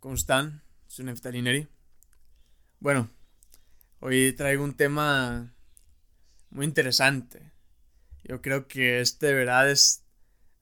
¿Cómo 0.00 0.14
están? 0.14 0.62
Soy 0.86 1.06
Neftalineri. 1.06 1.66
Bueno, 2.78 3.10
hoy 3.98 4.32
traigo 4.32 4.62
un 4.62 4.74
tema 4.74 5.52
muy 6.50 6.66
interesante. 6.66 7.50
Yo 8.22 8.40
creo 8.40 8.68
que 8.68 9.00
este 9.00 9.26
de 9.26 9.34
verdad 9.34 9.68
es 9.68 10.04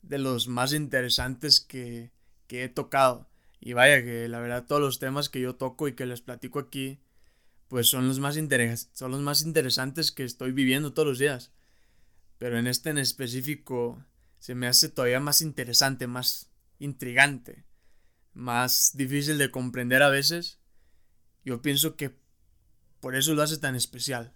de 0.00 0.16
los 0.16 0.48
más 0.48 0.72
interesantes 0.72 1.60
que, 1.60 2.12
que 2.46 2.64
he 2.64 2.70
tocado. 2.70 3.28
Y 3.60 3.74
vaya 3.74 4.02
que 4.02 4.26
la 4.26 4.40
verdad 4.40 4.64
todos 4.66 4.80
los 4.80 4.98
temas 4.98 5.28
que 5.28 5.42
yo 5.42 5.54
toco 5.54 5.86
y 5.86 5.92
que 5.92 6.06
les 6.06 6.22
platico 6.22 6.58
aquí, 6.58 7.02
pues 7.68 7.88
son 7.88 8.08
los 8.08 8.18
más, 8.18 8.38
son 8.94 9.10
los 9.10 9.20
más 9.20 9.42
interesantes 9.42 10.12
que 10.12 10.24
estoy 10.24 10.52
viviendo 10.52 10.94
todos 10.94 11.08
los 11.08 11.18
días. 11.18 11.52
Pero 12.38 12.58
en 12.58 12.66
este 12.66 12.88
en 12.88 12.96
específico 12.96 14.02
se 14.38 14.54
me 14.54 14.66
hace 14.66 14.88
todavía 14.88 15.20
más 15.20 15.42
interesante, 15.42 16.06
más 16.06 16.48
intrigante 16.78 17.65
más 18.36 18.92
difícil 18.94 19.38
de 19.38 19.50
comprender 19.50 20.02
a 20.02 20.10
veces, 20.10 20.60
yo 21.44 21.62
pienso 21.62 21.96
que 21.96 22.14
por 23.00 23.16
eso 23.16 23.34
lo 23.34 23.42
hace 23.42 23.56
tan 23.56 23.74
especial. 23.74 24.34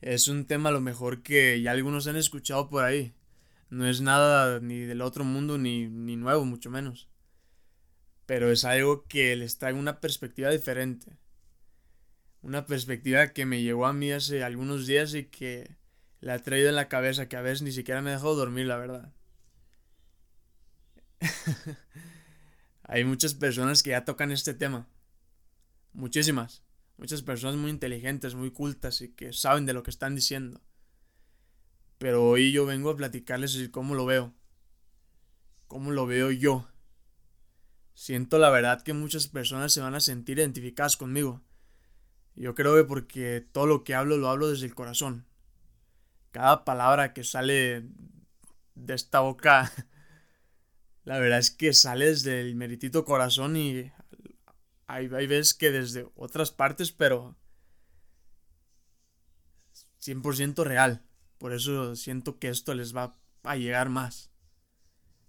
Es 0.00 0.28
un 0.28 0.44
tema 0.46 0.70
lo 0.70 0.80
mejor 0.80 1.22
que 1.22 1.60
ya 1.62 1.70
algunos 1.70 2.06
han 2.06 2.16
escuchado 2.16 2.68
por 2.68 2.84
ahí. 2.84 3.14
No 3.70 3.86
es 3.86 4.00
nada 4.00 4.60
ni 4.60 4.80
del 4.80 5.02
otro 5.02 5.24
mundo 5.24 5.56
ni, 5.58 5.88
ni 5.88 6.16
nuevo, 6.16 6.44
mucho 6.44 6.70
menos. 6.70 7.08
Pero 8.26 8.50
es 8.50 8.64
algo 8.64 9.06
que 9.06 9.36
les 9.36 9.58
trae 9.58 9.72
una 9.72 10.00
perspectiva 10.00 10.50
diferente. 10.50 11.16
Una 12.42 12.66
perspectiva 12.66 13.28
que 13.28 13.46
me 13.46 13.62
llegó 13.62 13.86
a 13.86 13.92
mí 13.92 14.10
hace 14.10 14.42
algunos 14.42 14.86
días 14.86 15.14
y 15.14 15.24
que 15.24 15.76
la 16.20 16.36
he 16.36 16.38
traído 16.40 16.68
en 16.68 16.76
la 16.76 16.88
cabeza, 16.88 17.28
que 17.28 17.36
a 17.36 17.42
veces 17.42 17.62
ni 17.62 17.72
siquiera 17.72 18.02
me 18.02 18.10
dejó 18.10 18.34
dormir, 18.34 18.66
la 18.66 18.78
verdad. 18.78 19.12
Hay 22.88 23.04
muchas 23.04 23.34
personas 23.34 23.82
que 23.82 23.90
ya 23.90 24.06
tocan 24.06 24.32
este 24.32 24.54
tema. 24.54 24.88
Muchísimas. 25.92 26.64
Muchas 26.96 27.22
personas 27.22 27.56
muy 27.56 27.70
inteligentes, 27.70 28.34
muy 28.34 28.50
cultas 28.50 29.02
y 29.02 29.10
que 29.10 29.32
saben 29.34 29.66
de 29.66 29.74
lo 29.74 29.82
que 29.82 29.90
están 29.90 30.14
diciendo. 30.14 30.62
Pero 31.98 32.24
hoy 32.24 32.50
yo 32.50 32.64
vengo 32.64 32.90
a 32.90 32.96
platicarles 32.96 33.68
cómo 33.70 33.94
lo 33.94 34.06
veo. 34.06 34.32
Cómo 35.66 35.90
lo 35.90 36.06
veo 36.06 36.30
yo. 36.30 36.66
Siento 37.92 38.38
la 38.38 38.48
verdad 38.48 38.82
que 38.82 38.94
muchas 38.94 39.28
personas 39.28 39.72
se 39.72 39.82
van 39.82 39.94
a 39.94 40.00
sentir 40.00 40.38
identificadas 40.38 40.96
conmigo. 40.96 41.42
Yo 42.36 42.54
creo 42.54 42.74
que 42.74 42.84
porque 42.84 43.46
todo 43.52 43.66
lo 43.66 43.84
que 43.84 43.94
hablo 43.94 44.16
lo 44.16 44.30
hablo 44.30 44.48
desde 44.48 44.64
el 44.64 44.74
corazón. 44.74 45.26
Cada 46.30 46.64
palabra 46.64 47.12
que 47.12 47.22
sale 47.22 47.86
de 48.76 48.94
esta 48.94 49.20
boca 49.20 49.70
la 51.08 51.18
verdad 51.18 51.38
es 51.38 51.50
que 51.50 51.72
sales 51.72 52.22
del 52.22 52.54
meritito 52.54 53.06
corazón 53.06 53.56
y 53.56 53.90
hay, 54.86 55.06
hay 55.06 55.26
veces 55.26 55.54
que 55.54 55.70
desde 55.70 56.06
otras 56.16 56.50
partes, 56.50 56.92
pero 56.92 57.34
100% 60.02 60.64
real. 60.64 61.02
Por 61.38 61.54
eso 61.54 61.96
siento 61.96 62.38
que 62.38 62.50
esto 62.50 62.74
les 62.74 62.94
va 62.94 63.16
a 63.42 63.56
llegar 63.56 63.88
más. 63.88 64.30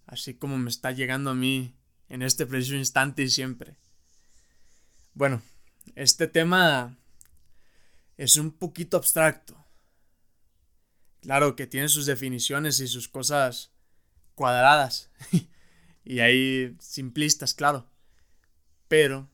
Así 0.06 0.34
como 0.34 0.58
me 0.58 0.70
está 0.70 0.92
llegando 0.92 1.30
a 1.30 1.36
mí 1.36 1.74
en 2.10 2.24
este 2.24 2.46
preciso 2.46 2.76
instante 2.76 3.24
y 3.24 3.30
siempre. 3.30 3.78
Bueno, 5.14 5.42
este 5.96 6.28
tema 6.28 6.98
es 8.18 8.36
un 8.36 8.52
poquito 8.52 8.98
abstracto. 8.98 9.56
Claro 11.22 11.56
que 11.56 11.68
tiene 11.68 11.88
sus 11.88 12.06
definiciones 12.06 12.82
y 12.82 12.90
sus 12.90 13.08
cosas 13.08 13.72
cuadradas. 14.36 15.10
Y 16.10 16.22
hay 16.22 16.76
simplistas, 16.80 17.54
claro. 17.54 17.88
Pero 18.88 19.30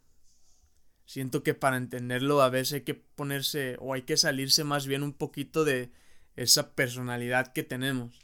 siento 1.05 1.41
que 1.41 1.53
para 1.53 1.77
entenderlo 1.77 2.41
a 2.41 2.49
veces 2.49 2.73
hay 2.73 2.81
que 2.81 2.95
ponerse 2.95 3.77
o 3.79 3.93
hay 3.93 4.01
que 4.01 4.17
salirse 4.17 4.65
más 4.65 4.85
bien 4.85 5.01
un 5.01 5.13
poquito 5.13 5.63
de 5.63 5.93
esa 6.35 6.75
personalidad 6.75 7.53
que 7.53 7.63
tenemos. 7.63 8.19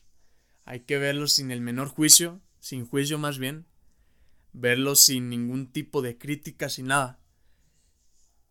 Hay 0.65 0.81
que 0.81 0.97
verlo 0.97 1.27
sin 1.27 1.49
el 1.49 1.61
menor 1.61 1.87
juicio, 1.87 2.41
sin 2.59 2.85
juicio 2.85 3.17
más 3.17 3.39
bien. 3.39 3.67
Verlo 4.51 4.95
sin 4.95 5.29
ningún 5.29 5.71
tipo 5.71 6.01
de 6.01 6.17
crítica, 6.17 6.67
sin 6.67 6.87
nada. 6.87 7.21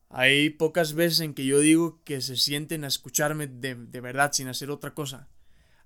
Hay 0.09 0.49
pocas 0.49 0.95
veces 0.95 1.21
en 1.21 1.35
que 1.35 1.45
yo 1.45 1.61
digo 1.61 2.03
que 2.05 2.23
se 2.23 2.39
sienten 2.39 2.85
a 2.85 2.89
escucharme 2.89 3.49
de, 3.49 3.75
de 3.75 4.01
verdad 4.01 4.33
sin 4.33 4.49
hacer 4.49 4.71
otra 4.71 4.95
cosa. 4.95 5.29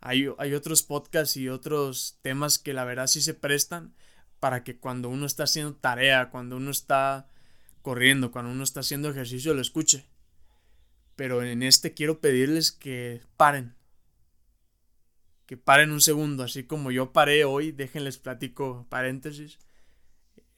Hay, 0.00 0.28
hay 0.38 0.54
otros 0.54 0.84
podcasts 0.84 1.36
y 1.36 1.48
otros 1.48 2.20
temas 2.22 2.60
que 2.60 2.74
la 2.74 2.84
verdad 2.84 3.08
sí 3.08 3.20
se 3.20 3.34
prestan 3.34 3.92
para 4.44 4.62
que 4.62 4.76
cuando 4.76 5.08
uno 5.08 5.24
está 5.24 5.44
haciendo 5.44 5.74
tarea, 5.74 6.28
cuando 6.28 6.58
uno 6.58 6.70
está 6.70 7.30
corriendo, 7.80 8.30
cuando 8.30 8.50
uno 8.50 8.62
está 8.62 8.80
haciendo 8.80 9.08
ejercicio, 9.08 9.54
lo 9.54 9.62
escuche. 9.62 10.04
Pero 11.16 11.42
en 11.42 11.62
este 11.62 11.94
quiero 11.94 12.20
pedirles 12.20 12.70
que 12.70 13.22
paren. 13.38 13.74
Que 15.46 15.56
paren 15.56 15.92
un 15.92 16.02
segundo, 16.02 16.42
así 16.42 16.64
como 16.64 16.90
yo 16.90 17.10
paré 17.14 17.46
hoy, 17.46 17.72
déjenles 17.72 18.18
platico 18.18 18.86
paréntesis. 18.90 19.58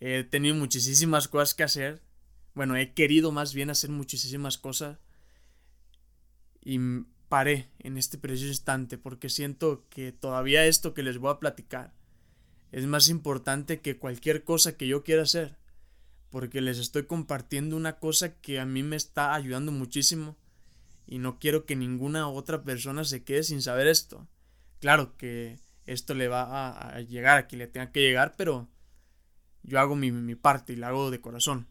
He 0.01 0.25
tenido 0.25 0.57
muchísimas 0.57 1.29
cosas 1.29 1.55
que 1.55 1.63
hacer. 1.63 2.03
Bueno, 2.55 2.75
he 2.75 2.93
querido 2.93 3.31
más 3.31 3.55
bien 3.55 3.71
hacer 3.71 3.91
muchísimas 3.91 4.59
cosas. 4.59 4.99
Y 6.61 6.81
paré 7.29 7.71
en 7.79 7.99
este 7.99 8.19
preciso 8.19 8.49
instante 8.49 8.99
porque 8.99 9.29
siento 9.29 9.87
que 9.91 10.11
todavía 10.11 10.67
esto 10.67 10.93
que 10.93 11.05
les 11.05 11.19
voy 11.19 11.31
a 11.31 11.39
platicar 11.39 11.96
es 12.73 12.87
más 12.87 13.09
importante 13.09 13.81
que 13.81 13.99
cualquier 13.99 14.45
cosa 14.45 14.77
que 14.77 14.87
yo 14.87 15.05
quiera 15.05 15.23
hacer, 15.23 15.57
porque 16.31 16.61
les 16.61 16.79
estoy 16.79 17.07
compartiendo 17.07 17.77
una 17.77 17.99
cosa 17.99 18.35
que 18.41 18.61
a 18.61 18.67
mí 18.67 18.83
me 18.83 18.97
está 18.97 19.35
ayudando 19.35 19.73
muchísimo 19.73 20.37
y 21.07 21.19
no 21.19 21.39
quiero 21.39 21.65
que 21.65 21.77
ninguna 21.77 22.29
otra 22.29 22.65
persona 22.65 23.05
se 23.05 23.23
quede 23.23 23.45
sin 23.45 23.63
saber 23.63 23.87
esto. 23.87 24.27
Claro 24.81 25.17
que 25.17 25.59
esto 25.87 26.15
le 26.15 26.29
va 26.29 26.97
a, 26.97 27.01
llegar 27.03 27.39
a 27.39 27.47
quien 27.47 27.61
le 27.61 27.69
tenga 27.69 27.93
que 27.93 28.01
llegar, 28.01 28.35
pero 28.37 28.69
yo 29.63 29.79
hago 29.79 29.95
mi, 29.95 30.11
mi 30.11 30.35
parte 30.35 30.73
y 30.73 30.77
la 30.77 30.89
hago 30.89 31.11
de 31.11 31.21
corazón. 31.21 31.69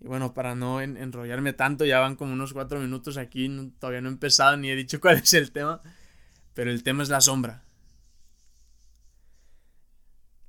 Y 0.00 0.06
bueno, 0.06 0.34
para 0.34 0.54
no 0.54 0.80
enrollarme 0.80 1.52
tanto, 1.52 1.84
ya 1.84 2.00
van 2.00 2.16
como 2.16 2.32
unos 2.32 2.52
cuatro 2.52 2.80
minutos 2.80 3.16
aquí, 3.16 3.48
todavía 3.78 4.00
no 4.00 4.08
he 4.08 4.12
empezado 4.12 4.56
ni 4.56 4.70
he 4.70 4.76
dicho 4.76 5.00
cuál 5.02 5.18
es 5.18 5.34
el 5.34 5.52
tema, 5.52 5.82
pero 6.54 6.70
el 6.70 6.82
tema 6.82 7.02
es 7.02 7.10
la 7.10 7.20
sombra 7.20 7.65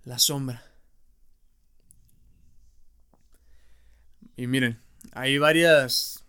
la 0.07 0.19
sombra. 0.19 0.63
Y 4.37 4.47
miren, 4.47 4.81
hay 5.11 5.37
varias 5.37 6.23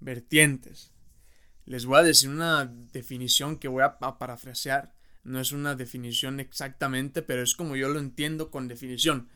vertientes. 0.00 0.92
Les 1.66 1.86
voy 1.86 2.00
a 2.00 2.02
decir 2.02 2.30
una 2.30 2.64
definición 2.64 3.58
que 3.58 3.68
voy 3.68 3.84
a, 3.84 3.98
parafrasear. 4.18 4.92
No 5.22 5.40
es 5.40 5.52
una 5.52 5.76
definición 5.76 6.40
exactamente, 6.40 7.22
pero 7.22 7.42
es 7.42 7.54
como 7.54 7.76
yo 7.76 7.88
lo 7.88 8.00
entiendo 8.00 8.50
con 8.50 8.66
definición. 8.66 9.28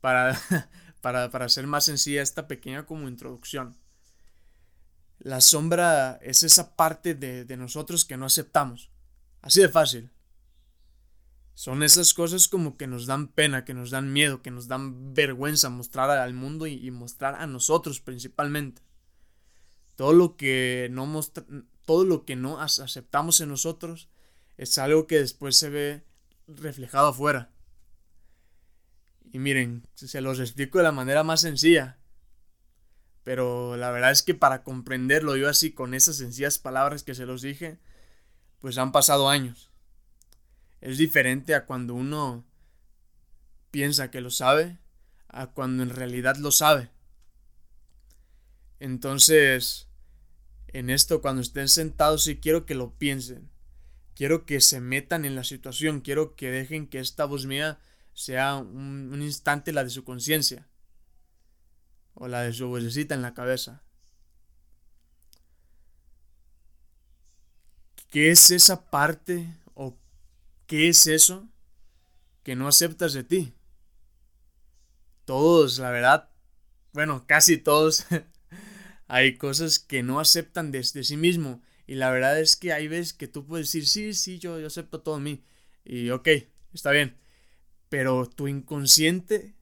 Para, 0.00 0.40
para, 1.00 1.30
para 1.30 1.46
hacer 1.46 1.66
más 1.66 1.86
sencilla 1.86 2.22
esta 2.22 2.46
pequeña 2.46 2.86
como 2.86 3.08
introducción. 3.08 3.76
La 5.18 5.40
sombra 5.40 6.20
es 6.22 6.44
esa 6.44 6.76
parte 6.76 7.16
de, 7.16 7.44
de 7.44 7.56
nosotros 7.56 8.04
que 8.04 8.16
no 8.16 8.26
aceptamos. 8.26 8.92
Así 9.42 9.60
de 9.60 9.68
fácil. 9.68 10.13
Son 11.54 11.84
esas 11.84 12.14
cosas 12.14 12.48
como 12.48 12.76
que 12.76 12.88
nos 12.88 13.06
dan 13.06 13.28
pena, 13.28 13.64
que 13.64 13.74
nos 13.74 13.90
dan 13.90 14.12
miedo, 14.12 14.42
que 14.42 14.50
nos 14.50 14.66
dan 14.66 15.14
vergüenza 15.14 15.70
mostrar 15.70 16.10
al 16.10 16.34
mundo 16.34 16.66
y, 16.66 16.90
mostrar 16.90 17.36
a 17.36 17.46
nosotros 17.46 18.00
principalmente. 18.00 18.82
Todo 19.94 20.12
lo 20.12 20.36
que 20.36 20.88
no 20.90 21.22
todo 21.86 22.04
lo 22.04 22.24
que 22.24 22.34
no 22.34 22.60
aceptamos 22.60 23.40
en 23.40 23.50
nosotros 23.50 24.08
es 24.56 24.78
algo 24.78 25.06
que 25.06 25.20
después 25.20 25.56
se 25.56 25.70
ve 25.70 26.04
reflejado 26.48 27.08
afuera. 27.08 27.52
Y 29.32 29.38
miren, 29.38 29.86
se 29.94 30.20
los 30.20 30.40
explico 30.40 30.78
de 30.78 30.84
la 30.84 30.92
manera 30.92 31.22
más 31.22 31.42
sencilla. 31.42 31.98
Pero 33.22 33.76
la 33.76 33.90
verdad 33.92 34.10
es 34.10 34.22
que 34.22 34.34
para 34.34 34.64
comprenderlo 34.64 35.36
yo 35.36 35.48
así 35.48 35.72
con 35.72 35.94
esas 35.94 36.16
sencillas 36.16 36.58
palabras 36.58 37.04
que 37.04 37.14
se 37.14 37.26
los 37.26 37.42
dije, 37.42 37.78
pues 38.58 38.76
han 38.76 38.92
pasado 38.92 39.28
años 39.28 39.73
es 40.84 40.98
diferente 40.98 41.54
a 41.54 41.64
cuando 41.64 41.94
uno 41.94 42.44
piensa 43.70 44.10
que 44.10 44.20
lo 44.20 44.30
sabe 44.30 44.78
a 45.28 45.46
cuando 45.48 45.82
en 45.82 45.88
realidad 45.88 46.36
lo 46.36 46.52
sabe. 46.52 46.90
Entonces, 48.80 49.88
en 50.68 50.90
esto, 50.90 51.22
cuando 51.22 51.40
estén 51.40 51.68
sentados, 51.68 52.24
sí 52.24 52.36
quiero 52.36 52.66
que 52.66 52.74
lo 52.74 52.92
piensen. 52.98 53.50
Quiero 54.14 54.44
que 54.44 54.60
se 54.60 54.80
metan 54.80 55.24
en 55.24 55.34
la 55.34 55.42
situación. 55.42 56.02
Quiero 56.02 56.36
que 56.36 56.50
dejen 56.50 56.86
que 56.86 57.00
esta 57.00 57.24
voz 57.24 57.46
mía 57.46 57.78
sea 58.12 58.56
un, 58.56 59.10
un 59.10 59.22
instante 59.22 59.72
la 59.72 59.84
de 59.84 59.90
su 59.90 60.04
conciencia. 60.04 60.68
O 62.12 62.28
la 62.28 62.42
de 62.42 62.52
su 62.52 62.68
vocecita 62.68 63.14
en 63.14 63.22
la 63.22 63.32
cabeza. 63.32 63.82
¿Qué 68.10 68.30
es 68.30 68.50
esa 68.50 68.90
parte 68.90 69.48
¿Qué 70.74 70.88
es 70.88 71.06
eso 71.06 71.48
que 72.42 72.56
no 72.56 72.66
aceptas 72.66 73.12
de 73.12 73.22
ti? 73.22 73.54
todos, 75.24 75.78
la 75.78 75.92
verdad, 75.92 76.30
bueno, 76.92 77.28
casi 77.28 77.58
todos, 77.58 78.06
hay 79.06 79.38
cosas 79.38 79.78
que 79.78 80.02
no 80.02 80.18
aceptan 80.18 80.72
desde 80.72 81.04
sí 81.04 81.16
mismo. 81.16 81.62
Y 81.86 81.94
la 81.94 82.10
verdad 82.10 82.40
es 82.40 82.56
que 82.56 82.72
hay 82.72 82.88
veces 82.88 83.12
que 83.12 83.28
tú 83.28 83.46
puedes 83.46 83.68
decir, 83.68 83.86
sí, 83.86 84.14
sí, 84.14 84.40
yo, 84.40 84.58
yo 84.58 84.66
acepto 84.66 85.00
todo 85.00 85.20
mí. 85.20 85.44
Y 85.84 86.10
ok, 86.10 86.28
está 86.72 86.90
bien. 86.90 87.18
Pero 87.88 88.28
tu 88.28 88.48
inconsciente, 88.48 89.54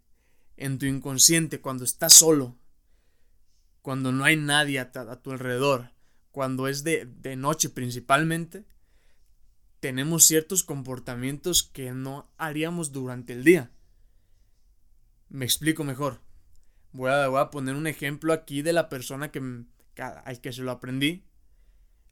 en 0.57 0.79
tu 0.79 0.87
inconsciente, 0.87 1.61
cuando 1.61 1.85
estás 1.85 2.15
solo, 2.15 2.59
cuando 3.83 4.13
no 4.13 4.25
hay 4.25 4.37
nadie 4.39 4.81
a, 4.81 4.91
tu 4.91 5.31
alrededor, 5.31 5.93
cuando 6.31 6.69
es 6.69 6.85
de, 6.85 7.05
de 7.05 7.37
noche 7.37 7.69
principalmente, 7.69 8.65
tenemos 9.83 10.23
ciertos 10.25 10.63
comportamientos 10.63 11.65
que 11.65 11.91
no 11.91 12.33
haríamos 12.39 12.93
durante 12.93 13.33
el 13.33 13.43
día. 13.43 13.73
Me 15.29 15.45
explico 15.45 15.83
mejor. 15.83 16.21
Voy 16.93 17.11
a, 17.11 17.51
poner 17.51 17.75
un 17.75 17.89
ejemplo 17.89 18.33
aquí 18.33 18.63
de 18.63 18.73
la 18.73 18.89
persona 18.89 19.33
que, 19.33 19.65
al 19.97 20.41
que 20.41 20.53
se 20.53 20.63
lo 20.63 20.71
aprendí, 20.71 21.25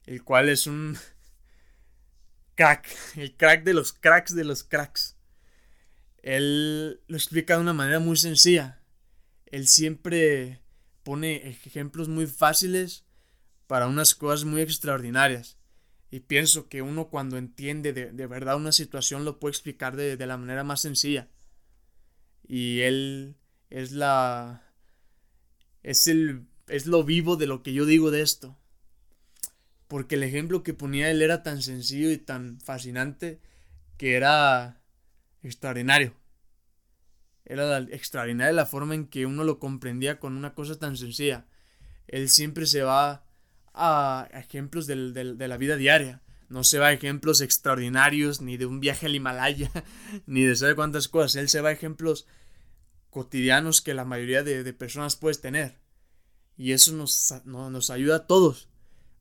el 0.05 0.21
cual 0.21 0.49
es 0.49 0.67
un 0.67 0.97
crack, 2.55 2.89
el 3.15 3.37
crack 3.37 3.63
de 3.63 3.73
los 3.73 3.93
cracks 3.93 4.35
de 4.35 4.43
los 4.43 4.65
cracks. 4.65 5.15
Él 6.23 6.99
lo 7.07 7.15
explica 7.15 7.55
de 7.55 7.61
una 7.61 7.73
manera 7.73 7.99
muy 7.99 8.17
sencilla. 8.17 8.81
Él 9.45 9.65
siempre 9.65 10.61
pone 11.03 11.47
ejemplos 11.47 12.09
muy 12.09 12.27
fáciles 12.27 13.05
para 13.65 13.87
unas 13.87 14.13
cosas 14.13 14.43
muy 14.43 14.59
extraordinarias. 14.59 15.60
Y 16.11 16.19
pienso 16.19 16.67
que 16.67 16.81
uno 16.81 17.07
cuando 17.07 17.37
entiende 17.37 17.93
de, 17.93 18.27
verdad 18.27 18.57
una 18.57 18.73
situación 18.73 19.23
lo 19.23 19.39
puede 19.39 19.51
explicar 19.51 19.95
de, 19.95 20.17
de, 20.17 20.27
la 20.27 20.37
manera 20.37 20.65
más 20.65 20.81
sencilla. 20.81 21.29
Y 22.45 22.81
él 22.81 23.37
es 23.69 23.93
la... 23.93 24.61
Es 25.83 26.07
el... 26.07 26.47
Es 26.67 26.85
lo 26.85 27.03
vivo 27.05 27.37
de 27.37 27.47
lo 27.47 27.63
que 27.63 27.73
yo 27.73 27.85
digo 27.85 28.11
de 28.11 28.21
esto. 28.21 28.57
Porque 29.87 30.15
el 30.15 30.23
ejemplo 30.23 30.63
que 30.63 30.73
ponía 30.73 31.09
él 31.09 31.21
era 31.21 31.43
tan 31.43 31.61
sencillo 31.61 32.11
y 32.11 32.17
tan 32.17 32.59
fascinante 32.59 33.39
que 33.97 34.15
era 34.15 34.81
extraordinario. 35.43 36.13
Era 37.45 37.77
extraordinaria 37.79 38.53
la 38.53 38.65
forma 38.65 38.95
en 38.95 39.07
que 39.07 39.25
uno 39.25 39.43
lo 39.43 39.59
comprendía 39.59 40.19
con 40.19 40.35
una 40.35 40.53
cosa 40.53 40.77
tan 40.77 40.97
sencilla. 40.97 41.45
Él 42.07 42.29
siempre 42.29 42.65
se 42.65 42.83
va 42.83 43.25
a 43.73 44.27
ejemplos 44.33 44.87
del, 44.87 45.13
de 45.13 45.47
la 45.47 45.57
vida 45.57 45.75
diaria. 45.75 46.21
No 46.49 46.65
se 46.65 46.79
va 46.79 46.87
a 46.87 46.93
ejemplos 46.93 47.39
extraordinarios, 47.39 48.41
ni 48.41 48.57
de 48.57 48.65
un 48.65 48.81
viaje 48.81 49.05
al 49.05 49.15
Himalaya, 49.15 49.71
ni 50.25 50.43
de 50.43 50.55
saber 50.55 50.75
cuántas 50.75 51.07
cosas. 51.07 51.35
Él 51.35 51.49
se 51.49 51.61
va 51.61 51.69
a 51.69 51.73
ejemplos 51.73 52.27
cotidianos 53.09 53.81
que 53.81 53.93
la 53.93 54.05
mayoría 54.05 54.43
de, 54.43 54.73
personas 54.73 55.15
puedes 55.15 55.39
tener. 55.39 55.79
Y 56.57 56.73
eso 56.73 56.91
nos, 56.93 57.33
nos 57.45 57.89
ayuda 57.89 58.17
a 58.17 58.27
todos. 58.27 58.69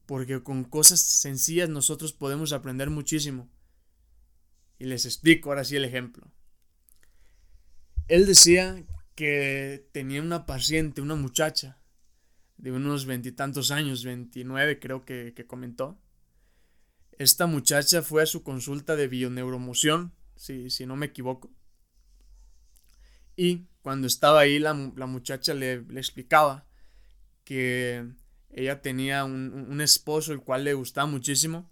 Porque 0.07 0.43
con 0.43 0.65
cosas 0.65 1.01
sencillas 1.01 1.69
nosotros 1.69 2.13
podemos 2.13 2.53
aprender 2.53 2.91
muchísimo. 2.91 3.49
Y 4.79 4.87
les 4.87 5.05
explico 5.05 5.51
ahora 5.51 5.65
sí 5.65 5.77
el 5.77 5.85
ejemplo. 5.85 6.33
Él 8.09 8.27
decía 8.27 8.83
que 9.15 9.89
tenía 9.93 10.21
una 10.21 10.47
paciente, 10.47 11.01
una 11.01 11.15
muchacha, 11.15 11.80
de 12.61 12.73
unos 12.73 13.07
veintitantos 13.07 13.71
años, 13.71 14.05
29 14.05 14.79
creo 14.79 15.05
que, 15.05 15.35
comentó. 15.47 15.99
Esta 17.19 17.47
muchacha 17.47 18.03
fue 18.03 18.23
a 18.23 18.27
su 18.27 18.43
consulta 18.43 18.97
de 18.97 19.09
bioneuromoción, 19.09 20.13
si, 20.37 20.69
si 20.69 20.85
no 20.85 20.95
me 20.97 21.07
equivoco. 21.07 21.51
Y 23.35 23.67
cuando 23.81 24.07
estaba 24.07 24.41
ahí, 24.41 24.59
la, 24.59 24.75
muchacha 24.75 25.55
le, 25.55 25.75
explicaba 25.97 26.67
que 27.45 28.07
ella 28.51 28.83
tenía 28.83 29.25
un, 29.25 29.81
esposo 29.81 30.35
el 30.35 30.41
cual 30.43 30.65
le 30.65 30.75
gustaba 30.75 31.07
muchísimo 31.07 31.71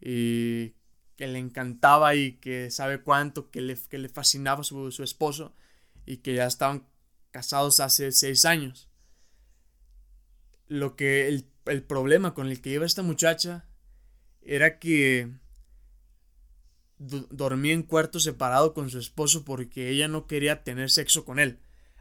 y 0.00 0.74
que 1.16 1.26
le 1.26 1.38
encantaba 1.38 2.14
y 2.14 2.32
que 2.34 2.70
sabe 2.70 3.00
cuánto, 3.00 3.50
que 3.50 3.62
le, 3.62 3.78
le 3.90 4.08
fascinaba 4.10 4.62
su, 4.64 4.92
su 4.92 5.02
esposo 5.02 5.56
y 6.04 6.18
que 6.18 6.34
ya 6.34 6.46
estaban 6.46 6.86
casados 7.30 7.80
hace 7.80 8.12
seis 8.12 8.44
años 8.44 8.87
lo 10.68 10.96
que 10.96 11.28
el, 11.28 11.82
problema 11.82 12.34
con 12.34 12.46
el 12.46 12.60
que 12.60 12.70
iba 12.70 12.86
esta 12.86 13.02
muchacha 13.02 13.66
era 14.40 14.78
que 14.78 15.30
dormía 16.98 17.74
en 17.74 17.82
cuarto 17.82 18.20
separado 18.20 18.74
con 18.74 18.90
su 18.90 18.98
esposo 18.98 19.44
porque 19.44 19.90
ella 19.90 20.08
no 20.08 20.26
quería 20.26 20.64
tener 20.64 20.90
sexo 20.90 21.24
con 21.24 21.38
él. 21.38 21.58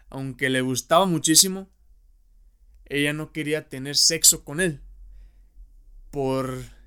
Aunque 0.09 0.49
le 0.49 0.61
gustaba 0.61 1.05
muchísimo, 1.05 1.69
ella 2.85 3.13
no 3.13 3.31
quería 3.31 3.67
tener 3.67 3.95
sexo 3.95 4.43
con 4.43 4.61
él. 4.61 4.81
Por 6.11 6.77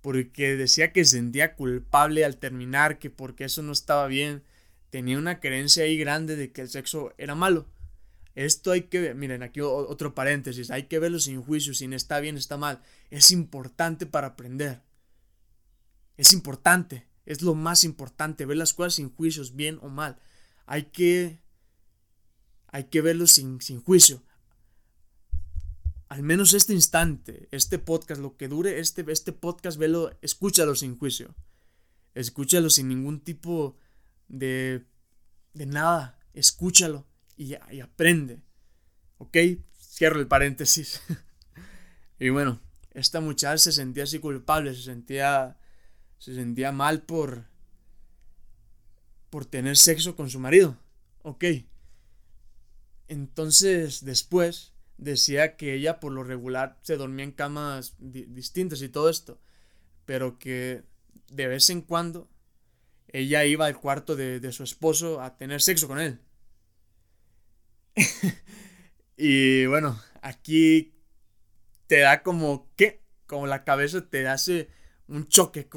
porque 0.00 0.54
decía 0.56 0.92
que 0.92 1.02
se 1.06 1.16
sentía 1.16 1.54
culpable 1.54 2.26
al 2.26 2.36
terminar, 2.36 2.98
que 2.98 3.08
porque 3.08 3.44
eso 3.44 3.62
no 3.62 3.72
estaba 3.72 4.06
bien. 4.06 4.42
Tenía 4.90 5.16
una 5.16 5.40
creencia 5.40 5.84
ahí 5.84 5.96
grande 5.96 6.36
de 6.36 6.52
que 6.52 6.60
el 6.60 6.68
sexo 6.68 7.14
era 7.16 7.34
malo. 7.34 7.66
Esto 8.34 8.72
hay 8.72 8.82
que 8.82 9.00
ver, 9.00 9.14
miren, 9.14 9.42
aquí 9.42 9.60
otro 9.60 10.14
paréntesis, 10.14 10.70
hay 10.70 10.84
que 10.84 10.98
verlo 10.98 11.20
sin 11.20 11.40
juicio, 11.42 11.72
sin 11.72 11.92
está 11.92 12.18
bien, 12.18 12.36
está 12.36 12.56
mal. 12.56 12.82
Es 13.10 13.30
importante 13.30 14.06
para 14.06 14.28
aprender. 14.28 14.82
Es 16.16 16.32
importante, 16.32 17.06
es 17.26 17.42
lo 17.42 17.54
más 17.54 17.84
importante, 17.84 18.46
ver 18.46 18.56
las 18.56 18.74
cosas 18.74 18.94
sin 18.94 19.14
juicios, 19.14 19.54
bien 19.54 19.78
o 19.82 19.88
mal. 19.88 20.18
Hay 20.66 20.84
que, 20.84 21.40
hay 22.68 22.84
que 22.84 23.02
verlo 23.02 23.26
sin, 23.26 23.60
sin 23.60 23.80
juicio. 23.80 24.22
Al 26.08 26.22
menos 26.22 26.54
este 26.54 26.72
instante, 26.72 27.48
este 27.52 27.78
podcast, 27.78 28.20
lo 28.20 28.36
que 28.36 28.48
dure 28.48 28.80
este, 28.80 29.04
este 29.08 29.32
podcast, 29.32 29.78
velo, 29.78 30.16
escúchalo 30.22 30.74
sin 30.74 30.98
juicio. 30.98 31.34
Escúchalo 32.14 32.70
sin 32.70 32.88
ningún 32.88 33.20
tipo 33.20 33.76
de, 34.28 34.86
de 35.54 35.66
nada. 35.66 36.18
Escúchalo 36.32 37.06
y, 37.36 37.54
aprende. 37.80 38.40
¿Ok? 39.18 39.36
Cierro 39.78 40.20
el 40.20 40.26
paréntesis. 40.26 41.00
y 42.18 42.28
bueno, 42.30 42.60
esta 42.92 43.20
muchacha 43.20 43.58
se 43.58 43.72
sentía 43.72 44.04
así 44.04 44.18
culpable, 44.18 44.74
se 44.74 44.82
sentía, 44.82 45.58
se 46.18 46.34
sentía 46.34 46.72
mal 46.72 47.02
por, 47.02 47.46
por 49.30 49.46
tener 49.46 49.76
sexo 49.76 50.16
con 50.16 50.30
su 50.30 50.40
marido. 50.40 50.78
Ok. 51.22 51.44
Entonces, 53.08 54.04
después 54.04 54.72
decía 54.96 55.56
que 55.56 55.74
ella 55.74 56.00
por 56.00 56.12
lo 56.12 56.24
regular 56.24 56.78
se 56.82 56.96
dormía 56.96 57.24
en 57.24 57.32
camas 57.32 57.96
distintas 57.98 58.80
y 58.80 58.88
todo 58.88 59.10
esto, 59.10 59.40
pero 60.04 60.38
que 60.38 60.84
de 61.30 61.48
vez 61.48 61.68
en 61.70 61.82
cuando 61.82 62.28
ella 63.08 63.44
iba 63.44 63.66
al 63.66 63.78
cuarto 63.78 64.16
de 64.16 64.52
su 64.52 64.62
esposo 64.62 65.20
a 65.20 65.36
tener 65.36 65.60
sexo 65.60 65.86
con 65.86 66.00
él. 66.00 66.20
y 69.16 69.66
bueno, 69.66 70.00
aquí 70.22 70.94
te 71.86 72.00
da 72.00 72.22
como, 72.22 72.70
¿qué? 72.76 73.02
Como 73.26 73.46
la 73.46 73.64
cabeza 73.64 74.08
te 74.08 74.26
hace 74.28 74.68
un 75.08 75.28
choque. 75.28 75.68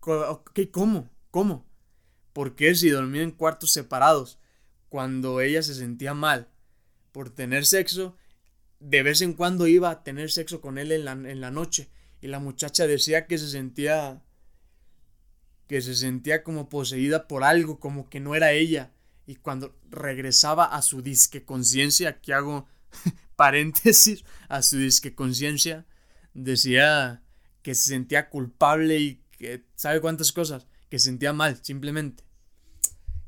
¿Cómo? 0.00 1.10
¿Cómo? 1.30 1.66
¿Por 2.32 2.54
qué 2.54 2.74
si 2.74 2.90
dormía 2.90 3.22
en 3.22 3.30
cuartos 3.30 3.72
separados 3.72 4.38
cuando 4.88 5.40
ella 5.40 5.62
se 5.62 5.74
sentía 5.74 6.14
mal 6.14 6.48
por 7.12 7.30
tener 7.30 7.66
sexo? 7.66 8.16
De 8.78 9.02
vez 9.02 9.22
en 9.22 9.32
cuando 9.32 9.66
iba 9.66 9.90
a 9.90 10.02
tener 10.04 10.30
sexo 10.30 10.60
con 10.60 10.78
él 10.78 10.92
en 10.92 11.04
la, 11.04 11.12
en 11.12 11.40
la 11.40 11.50
noche 11.50 11.90
y 12.20 12.28
la 12.28 12.38
muchacha 12.38 12.86
decía 12.86 13.26
que 13.26 13.38
se 13.38 13.48
sentía 13.48 14.22
que 15.66 15.82
se 15.82 15.96
sentía 15.96 16.44
como 16.44 16.68
poseída 16.68 17.26
por 17.26 17.42
algo, 17.42 17.80
como 17.80 18.08
que 18.08 18.20
no 18.20 18.36
era 18.36 18.52
ella 18.52 18.92
y 19.26 19.36
cuando 19.36 19.76
regresaba 19.90 20.64
a 20.64 20.80
su 20.82 21.02
disque 21.02 21.44
conciencia, 21.44 22.10
aquí 22.10 22.32
hago 22.32 22.68
paréntesis, 23.36 24.24
a 24.48 24.62
su 24.62 24.78
disque 24.78 25.14
conciencia, 25.14 25.84
decía 26.32 27.22
que 27.62 27.74
se 27.74 27.90
sentía 27.90 28.30
culpable 28.30 28.98
y 28.98 29.22
que 29.32 29.64
sabe 29.74 30.00
cuántas 30.00 30.32
cosas, 30.32 30.66
que 30.88 31.00
se 31.00 31.06
sentía 31.06 31.32
mal, 31.32 31.58
simplemente. 31.62 32.22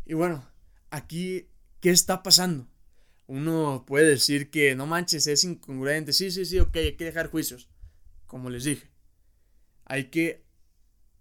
Y 0.07 0.15
bueno, 0.15 0.49
aquí, 0.91 1.49
¿qué 1.81 1.91
está 1.91 2.23
pasando? 2.23 2.69
Uno 3.27 3.85
puede 3.87 4.09
decir 4.09 4.51
que 4.51 4.75
no 4.77 4.87
manches, 4.87 5.27
es 5.27 5.43
incongruente, 5.43 6.13
sí, 6.13 6.31
sí, 6.31 6.47
sí, 6.47 6.61
ok, 6.61 6.77
hay 6.77 6.97
que 6.97 7.05
dejar 7.05 7.29
juicios, 7.29 7.69
como 8.27 8.49
les 8.49 8.65
dije. 8.65 8.89
Hay 9.85 10.05
que 10.05 10.47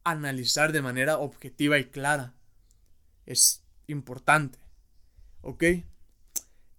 analizar 0.04 0.72
de 0.72 0.82
manera 0.82 1.18
objetiva 1.18 1.80
y 1.80 1.86
clara. 1.86 2.36
Es 3.26 3.64
importante. 3.88 4.60
¿Ok? 5.42 5.64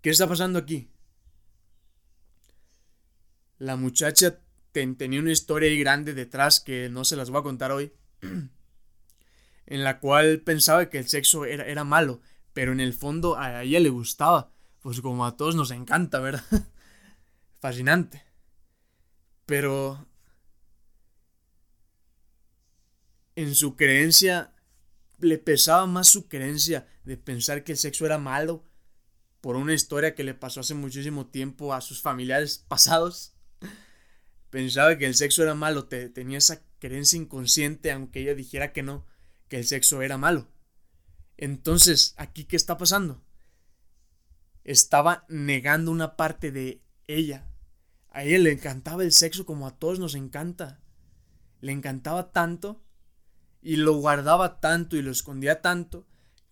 ¿Qué 0.00 0.10
está 0.10 0.28
pasando 0.28 0.58
aquí? 0.58 0.90
La 3.58 3.76
muchacha 3.76 4.40
tenía 4.72 5.20
una 5.20 5.32
historia 5.32 5.68
ahí 5.68 5.78
grande 5.78 6.14
detrás 6.14 6.60
que 6.60 6.88
no 6.88 7.04
se 7.04 7.16
las 7.16 7.30
voy 7.30 7.40
a 7.40 7.44
contar 7.44 7.72
hoy. 7.72 7.92
en 9.68 9.84
la 9.84 10.00
cual 10.00 10.40
pensaba 10.40 10.88
que 10.88 10.98
el 10.98 11.08
sexo 11.08 11.44
era, 11.44 11.64
era 11.64 11.84
malo, 11.84 12.22
pero 12.54 12.72
en 12.72 12.80
el 12.80 12.94
fondo 12.94 13.38
a 13.38 13.62
ella 13.62 13.80
le 13.80 13.90
gustaba, 13.90 14.50
pues 14.80 15.02
como 15.02 15.26
a 15.26 15.36
todos 15.36 15.54
nos 15.56 15.70
encanta, 15.70 16.20
¿verdad? 16.20 16.42
Fascinante. 17.60 18.24
Pero 19.44 20.06
en 23.36 23.54
su 23.54 23.76
creencia 23.76 24.52
le 25.18 25.38
pesaba 25.38 25.86
más 25.86 26.08
su 26.08 26.28
creencia 26.28 26.86
de 27.04 27.16
pensar 27.16 27.64
que 27.64 27.72
el 27.72 27.78
sexo 27.78 28.06
era 28.06 28.18
malo 28.18 28.64
por 29.40 29.56
una 29.56 29.74
historia 29.74 30.14
que 30.14 30.24
le 30.24 30.34
pasó 30.34 30.60
hace 30.60 30.74
muchísimo 30.74 31.26
tiempo 31.26 31.74
a 31.74 31.80
sus 31.80 32.00
familiares 32.00 32.58
pasados. 32.68 33.34
Pensaba 34.50 34.96
que 34.96 35.06
el 35.06 35.14
sexo 35.14 35.42
era 35.42 35.54
malo, 35.54 35.86
tenía 35.86 36.38
esa 36.38 36.62
creencia 36.78 37.18
inconsciente, 37.18 37.92
aunque 37.92 38.20
ella 38.20 38.34
dijera 38.34 38.72
que 38.72 38.82
no, 38.82 39.06
que 39.48 39.58
el 39.58 39.66
sexo 39.66 40.00
era 40.00 40.16
malo. 40.16 40.48
Entonces, 41.36 42.14
¿aquí 42.16 42.44
qué 42.44 42.56
está 42.56 42.78
pasando? 42.78 43.22
Estaba 44.64 45.24
negando 45.28 45.90
una 45.90 46.16
parte 46.16 46.50
de 46.50 46.82
ella. 47.06 47.46
A 48.10 48.24
ella 48.24 48.38
le 48.38 48.52
encantaba 48.52 49.02
el 49.02 49.12
sexo 49.12 49.44
como 49.44 49.66
a 49.66 49.78
todos 49.78 49.98
nos 49.98 50.14
encanta. 50.14 50.80
Le 51.60 51.72
encantaba 51.72 52.32
tanto 52.32 52.82
y 53.60 53.76
lo 53.76 53.94
guardaba 53.94 54.60
tanto 54.60 54.96
y 54.96 55.02
lo 55.02 55.10
escondía 55.10 55.60
tanto 55.60 56.06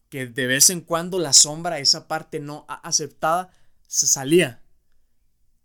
que 0.09 0.27
de 0.27 0.47
vez 0.47 0.71
en 0.71 0.81
cuando 0.81 1.19
la 1.19 1.33
sombra, 1.33 1.79
esa 1.79 2.09
parte 2.09 2.41
no 2.41 2.65
aceptada, 2.69 3.51
se 3.87 4.07
salía. 4.07 4.63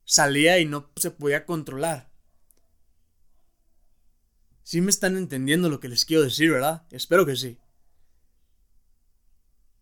Salía 0.03 0.59
y 0.59 0.65
no 0.65 0.89
se 0.95 1.11
podía 1.11 1.45
controlar. 1.45 2.09
Sí 4.63 4.81
me 4.81 4.89
están 4.89 5.17
entendiendo 5.17 5.69
lo 5.69 5.79
que 5.79 5.89
les 5.89 6.05
quiero 6.05 6.23
decir, 6.23 6.51
¿verdad? 6.51 6.83
Espero 6.91 7.25
que 7.25 7.35
sí. 7.35 7.57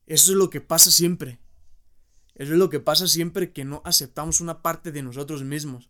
Eso 0.08 0.32
es 0.32 0.38
lo 0.38 0.50
que 0.50 0.62
pasa 0.62 0.92
siempre. 0.92 1.40
Eso 2.36 2.54
es 2.54 2.58
lo 2.58 2.70
que 2.70 2.80
pasa 2.80 3.08
siempre 3.08 3.52
que 3.52 3.66
no 3.66 3.82
aceptamos 3.86 4.42
una 4.42 4.62
parte 4.62 4.92
de 4.92 5.04
nosotros 5.04 5.44
mismos. 5.44 5.90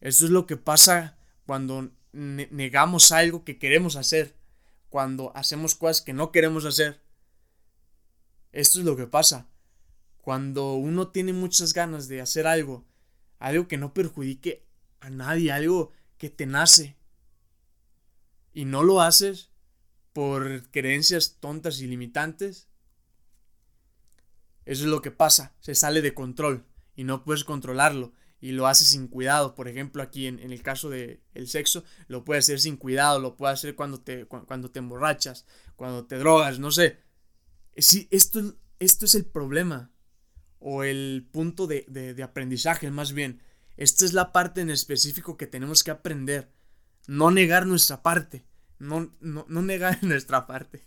Eso 0.00 0.24
es 0.24 0.30
lo 0.30 0.46
que 0.46 0.56
pasa 0.56 1.18
cuando 1.46 1.90
negamos 2.12 3.12
algo 3.12 3.44
que 3.44 3.58
queremos 3.58 3.96
hacer. 3.96 4.34
Cuando 4.92 5.34
hacemos 5.34 5.74
cosas 5.74 6.02
que 6.02 6.12
no 6.12 6.32
queremos 6.32 6.66
hacer. 6.66 7.00
Esto 8.52 8.78
es 8.78 8.84
lo 8.84 8.94
que 8.94 9.06
pasa. 9.06 9.48
Cuando 10.20 10.74
uno 10.74 11.08
tiene 11.08 11.32
muchas 11.32 11.72
ganas 11.72 12.08
de 12.08 12.20
hacer 12.20 12.46
algo, 12.46 12.84
algo 13.38 13.68
que 13.68 13.78
no 13.78 13.94
perjudique 13.94 14.66
a 15.00 15.08
nadie, 15.08 15.50
algo 15.50 15.92
que 16.18 16.28
te 16.28 16.44
nace, 16.44 16.94
y 18.52 18.66
no 18.66 18.82
lo 18.82 19.00
haces 19.00 19.48
por 20.12 20.68
creencias 20.68 21.38
tontas 21.40 21.80
y 21.80 21.86
limitantes, 21.86 22.68
eso 24.66 24.84
es 24.84 24.90
lo 24.90 25.00
que 25.00 25.10
pasa, 25.10 25.54
se 25.60 25.74
sale 25.74 26.02
de 26.02 26.12
control 26.12 26.66
y 26.94 27.04
no 27.04 27.24
puedes 27.24 27.44
controlarlo 27.44 28.12
y 28.42 28.50
lo 28.50 28.66
haces 28.66 28.88
sin 28.88 29.06
cuidado. 29.06 29.54
Por 29.54 29.68
ejemplo, 29.68 30.02
aquí 30.02 30.26
en, 30.26 30.40
el 30.40 30.62
caso 30.62 30.90
del 30.90 31.20
el 31.32 31.48
sexo, 31.48 31.84
lo 32.08 32.24
puedes 32.24 32.44
hacer 32.44 32.60
sin 32.60 32.76
cuidado, 32.76 33.20
lo 33.20 33.36
puedes 33.36 33.60
hacer 33.60 33.76
cuando 33.76 34.00
te, 34.00 34.26
cuando 34.26 34.70
te 34.70 34.80
emborrachas, 34.80 35.46
cuando 35.76 36.04
te 36.06 36.18
drogas, 36.18 36.58
no 36.58 36.72
sé. 36.72 36.98
Sí, 37.76 38.08
esto, 38.10 38.56
esto 38.80 39.06
es 39.06 39.14
el 39.14 39.24
problema 39.24 39.92
o 40.58 40.82
el 40.82 41.26
punto 41.30 41.68
de, 41.68 41.86
de, 41.88 42.20
aprendizaje 42.22 42.90
más 42.90 43.12
bien. 43.12 43.40
Esta 43.76 44.04
es 44.04 44.12
la 44.12 44.32
parte 44.32 44.60
en 44.60 44.70
específico 44.70 45.36
que 45.36 45.46
tenemos 45.46 45.84
que 45.84 45.92
aprender. 45.92 46.50
No 47.06 47.30
negar 47.30 47.64
nuestra 47.64 48.02
parte. 48.02 48.44
No, 48.80 49.14
no, 49.20 49.46
no 49.48 49.62
negar 49.62 49.98
nuestra 50.02 50.48
parte. 50.48 50.82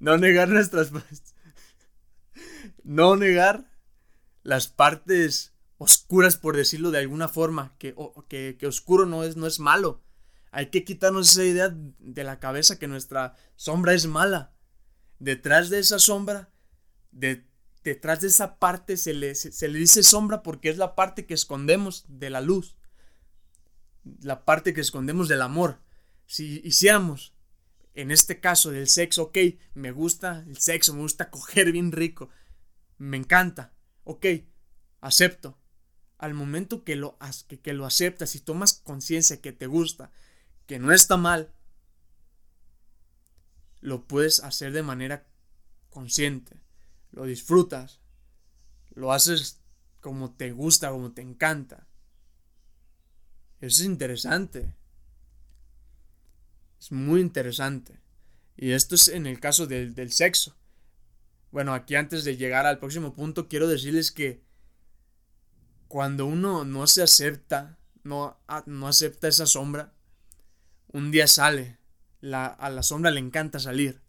No 0.00 0.16
negar 0.16 0.48
nuestras 0.48 0.90
No 2.84 3.16
negar 3.16 3.70
las 4.42 4.68
partes 4.68 5.49
oscuras, 5.80 6.36
por 6.36 6.56
decirlo 6.56 6.90
de 6.90 6.98
alguna 6.98 7.26
forma. 7.26 7.74
Que, 7.78 7.94
que, 8.28 8.56
que 8.58 8.66
oscuro 8.66 9.06
no 9.06 9.24
es, 9.24 9.36
no 9.36 9.46
es 9.46 9.58
malo. 9.58 10.02
Hay 10.52 10.66
que 10.66 10.84
quitarnos 10.84 11.32
esa 11.32 11.44
idea 11.44 11.74
de 11.98 12.24
la 12.24 12.38
cabeza 12.38 12.78
que 12.78 12.88
nuestra 12.88 13.36
sombra 13.56 13.94
es 13.94 14.06
mala 14.06 14.52
detrás 15.20 15.70
de 15.70 15.78
esa 15.78 16.00
sombra, 16.00 16.50
detrás 17.12 18.20
de 18.20 18.26
esa 18.26 18.58
parte 18.58 18.96
se 18.96 19.14
le, 19.14 19.34
se 19.36 19.68
le 19.68 19.78
dice 19.78 20.02
sombra 20.02 20.42
porque 20.42 20.70
es 20.70 20.78
la 20.78 20.96
parte 20.96 21.26
que 21.26 21.34
escondemos 21.34 22.04
de 22.08 22.30
la 22.30 22.40
luz, 22.40 22.76
la 24.22 24.44
parte 24.44 24.74
que 24.74 24.80
escondemos 24.80 25.28
del 25.28 25.42
amor. 25.42 25.78
Si 26.26 26.60
hiciéramos, 26.64 27.34
en 27.94 28.10
este 28.10 28.40
caso 28.40 28.70
del 28.70 28.88
sexo, 28.88 29.24
ok, 29.24 29.38
me 29.74 29.92
gusta 29.92 30.44
el 30.48 30.56
sexo, 30.56 30.94
me 30.94 31.02
gusta 31.02 31.30
coger 31.30 31.70
bien 31.70 31.92
rico, 31.92 32.30
me 32.98 33.16
encanta, 33.16 33.74
ok, 34.04 34.26
acepto. 35.00 35.59
Al 36.20 36.34
momento 36.34 36.84
que 36.84 36.96
lo, 36.96 37.16
que, 37.48 37.60
que 37.60 37.72
lo 37.72 37.86
aceptas 37.86 38.34
y 38.34 38.40
tomas 38.40 38.74
conciencia 38.74 39.40
que 39.40 39.52
te 39.52 39.66
gusta, 39.66 40.12
que 40.66 40.78
no 40.78 40.92
está 40.92 41.16
mal, 41.16 41.50
lo 43.80 44.06
puedes 44.06 44.40
hacer 44.40 44.72
de 44.72 44.82
manera 44.82 45.26
consciente, 45.88 46.60
lo 47.10 47.24
disfrutas, 47.24 48.00
lo 48.90 49.14
haces 49.14 49.60
como 50.00 50.30
te 50.34 50.52
gusta, 50.52 50.90
como 50.90 51.12
te 51.12 51.22
encanta. 51.22 51.86
Eso 53.62 53.80
es 53.80 53.86
interesante. 53.86 54.74
Es 56.78 56.92
muy 56.92 57.22
interesante. 57.22 57.98
Y 58.58 58.72
esto 58.72 58.94
es 58.94 59.08
en 59.08 59.26
el 59.26 59.40
caso 59.40 59.66
del, 59.66 59.94
del 59.94 60.12
sexo. 60.12 60.54
Bueno, 61.50 61.72
aquí 61.72 61.94
antes 61.94 62.24
de 62.24 62.36
llegar 62.36 62.66
al 62.66 62.78
próximo 62.78 63.14
punto, 63.14 63.48
quiero 63.48 63.68
decirles 63.68 64.12
que 64.12 64.49
cuando 65.90 66.24
uno 66.24 66.64
no 66.64 66.86
se 66.86 67.02
acepta, 67.02 67.76
no, 68.04 68.38
no 68.66 68.86
acepta 68.86 69.26
esa 69.26 69.44
sombra, 69.44 69.92
un 70.86 71.10
día 71.10 71.26
sale 71.26 71.80
a 72.22 72.70
la 72.70 72.82
sombra 72.84 73.10
le 73.10 73.20
encanta 73.20 73.58
salir. 73.58 74.00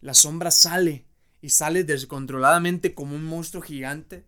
La 0.00 0.14
sombra 0.14 0.50
sale 0.50 1.06
y 1.40 1.50
sale 1.50 1.84
descontroladamente 1.84 2.92
como 2.92 3.14
un 3.14 3.24
monstruo 3.24 3.62
gigante. 3.62 4.26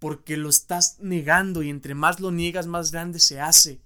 Porque 0.00 0.36
lo 0.36 0.48
estás 0.48 0.98
negando 0.98 1.62
y 1.62 1.70
entre 1.70 1.94
más 1.94 2.18
lo 2.20 2.32
niegas 2.32 2.66
más 2.66 2.90
grande 2.90 3.20
se 3.20 3.40
hace. 3.40 3.80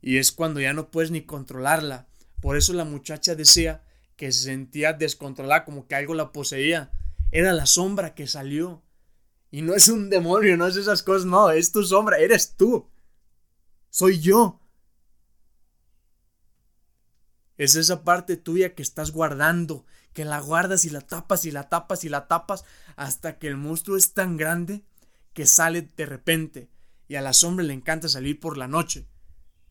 Y 0.00 0.18
es 0.18 0.30
cuando 0.30 0.60
ya 0.60 0.72
no 0.72 0.92
puedes 0.92 1.10
ni 1.10 1.22
controlarla. 1.22 2.06
Por 2.40 2.56
eso 2.56 2.72
la 2.74 2.84
muchacha 2.84 3.34
decía 3.34 3.82
que 4.16 4.30
se 4.30 4.44
sentía 4.44 4.92
descontrolada 4.92 5.64
como 5.64 5.88
que 5.88 5.96
algo 5.96 6.14
la 6.14 6.30
poseía. 6.30 6.92
Era 7.32 7.52
la 7.52 7.66
sombra 7.66 8.14
que 8.14 8.28
salió. 8.28 8.84
Y 9.50 9.62
no 9.62 9.74
es 9.74 9.88
un 9.88 10.10
demonio, 10.10 10.56
no 10.56 10.66
es 10.66 10.76
esas 10.76 11.02
cosas, 11.02 11.24
no, 11.24 11.50
es 11.50 11.72
tu 11.72 11.82
sombra, 11.82 12.18
eres 12.18 12.54
tú. 12.56 12.88
Soy 13.90 14.20
yo. 14.20 14.60
Es 17.56 17.74
esa 17.74 18.04
parte 18.04 18.36
tuya 18.36 18.74
que 18.74 18.82
estás 18.82 19.10
guardando, 19.10 19.84
que 20.12 20.24
la 20.24 20.40
guardas 20.40 20.84
y 20.84 20.90
la 20.90 21.00
tapas 21.00 21.44
y 21.44 21.50
la 21.50 21.68
tapas 21.68 22.04
y 22.04 22.08
la 22.08 22.28
tapas 22.28 22.64
hasta 22.96 23.38
que 23.38 23.48
el 23.48 23.56
monstruo 23.56 23.96
es 23.96 24.12
tan 24.12 24.36
grande 24.36 24.84
que 25.32 25.46
sale 25.46 25.82
de 25.82 26.06
repente 26.06 26.70
y 27.08 27.16
a 27.16 27.22
la 27.22 27.32
sombra 27.32 27.64
le 27.64 27.72
encanta 27.72 28.08
salir 28.08 28.38
por 28.38 28.58
la 28.58 28.68
noche. 28.68 29.08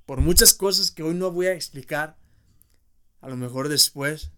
Por 0.06 0.22
muchas 0.22 0.54
cosas 0.54 0.92
que 0.92 1.04
hoy 1.04 1.14
no 1.14 1.32
voy 1.32 1.48
a 1.48 1.54
explicar, 1.54 2.18
a 3.22 3.30
lo 3.30 3.38
mejor 3.38 3.70
después, 3.70 4.32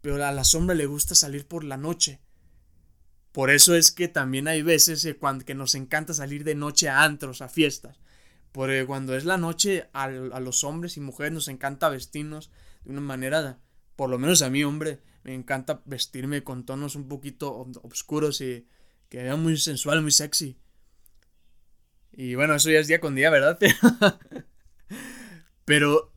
pero 0.00 0.24
a 0.24 0.32
la 0.32 0.44
sombra 0.44 0.74
le 0.74 0.86
gusta 0.86 1.14
salir 1.14 1.46
por 1.46 1.64
la 1.64 1.76
noche. 1.76 2.20
Por 3.32 3.50
eso 3.50 3.74
es 3.74 3.90
que 3.90 4.08
también 4.08 4.46
hay 4.46 4.62
veces 4.62 5.08
que 5.46 5.54
nos 5.54 5.74
encanta 5.74 6.12
salir 6.12 6.44
de 6.44 6.54
noche 6.54 6.90
a 6.90 7.02
antros, 7.02 7.40
a 7.40 7.48
fiestas. 7.48 7.98
Porque 8.52 8.84
cuando 8.84 9.16
es 9.16 9.24
la 9.24 9.38
noche 9.38 9.88
a, 9.94 10.08
los 10.08 10.62
hombres 10.64 10.98
y 10.98 11.00
mujeres 11.00 11.32
nos 11.32 11.48
encanta 11.48 11.88
vestirnos 11.88 12.50
de 12.84 12.90
una 12.90 13.00
manera, 13.00 13.58
por 13.96 14.10
lo 14.10 14.18
menos 14.18 14.42
a 14.42 14.50
mí, 14.50 14.62
hombre, 14.62 15.00
me 15.24 15.34
encanta 15.34 15.80
vestirme 15.86 16.44
con 16.44 16.66
tonos 16.66 16.94
un 16.94 17.08
poquito 17.08 17.66
oscuros 17.82 18.42
y 18.42 18.66
que 19.08 19.22
vea 19.22 19.36
muy 19.36 19.56
sensual, 19.56 20.02
muy 20.02 20.12
sexy. 20.12 20.58
Y 22.12 22.34
bueno, 22.34 22.54
eso 22.54 22.70
ya 22.70 22.80
es 22.80 22.88
día 22.88 23.00
con 23.00 23.14
día, 23.14 23.30
¿verdad? 23.30 23.58
Pero 25.64 26.12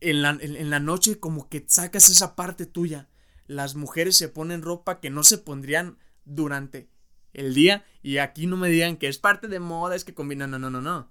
en 0.00 0.22
la, 0.22 0.30
en 0.40 0.70
la 0.70 0.80
noche 0.80 1.20
como 1.20 1.50
que 1.50 1.66
sacas 1.68 2.08
esa 2.08 2.34
parte 2.34 2.64
tuya. 2.64 3.10
Las 3.46 3.74
mujeres 3.74 4.16
se 4.16 4.30
ponen 4.30 4.62
ropa 4.62 5.00
que 5.00 5.10
no 5.10 5.24
se 5.24 5.36
pondrían 5.36 5.98
durante 6.34 6.88
el 7.32 7.54
día 7.54 7.84
y 8.02 8.18
aquí 8.18 8.46
no 8.46 8.56
me 8.56 8.68
digan 8.68 8.96
que 8.96 9.08
es 9.08 9.18
parte 9.18 9.48
de 9.48 9.60
moda, 9.60 9.94
es 9.94 10.04
que 10.04 10.14
combinan, 10.14 10.50
no, 10.50 10.58
no, 10.58 10.70
no, 10.70 10.80
no. 10.80 11.10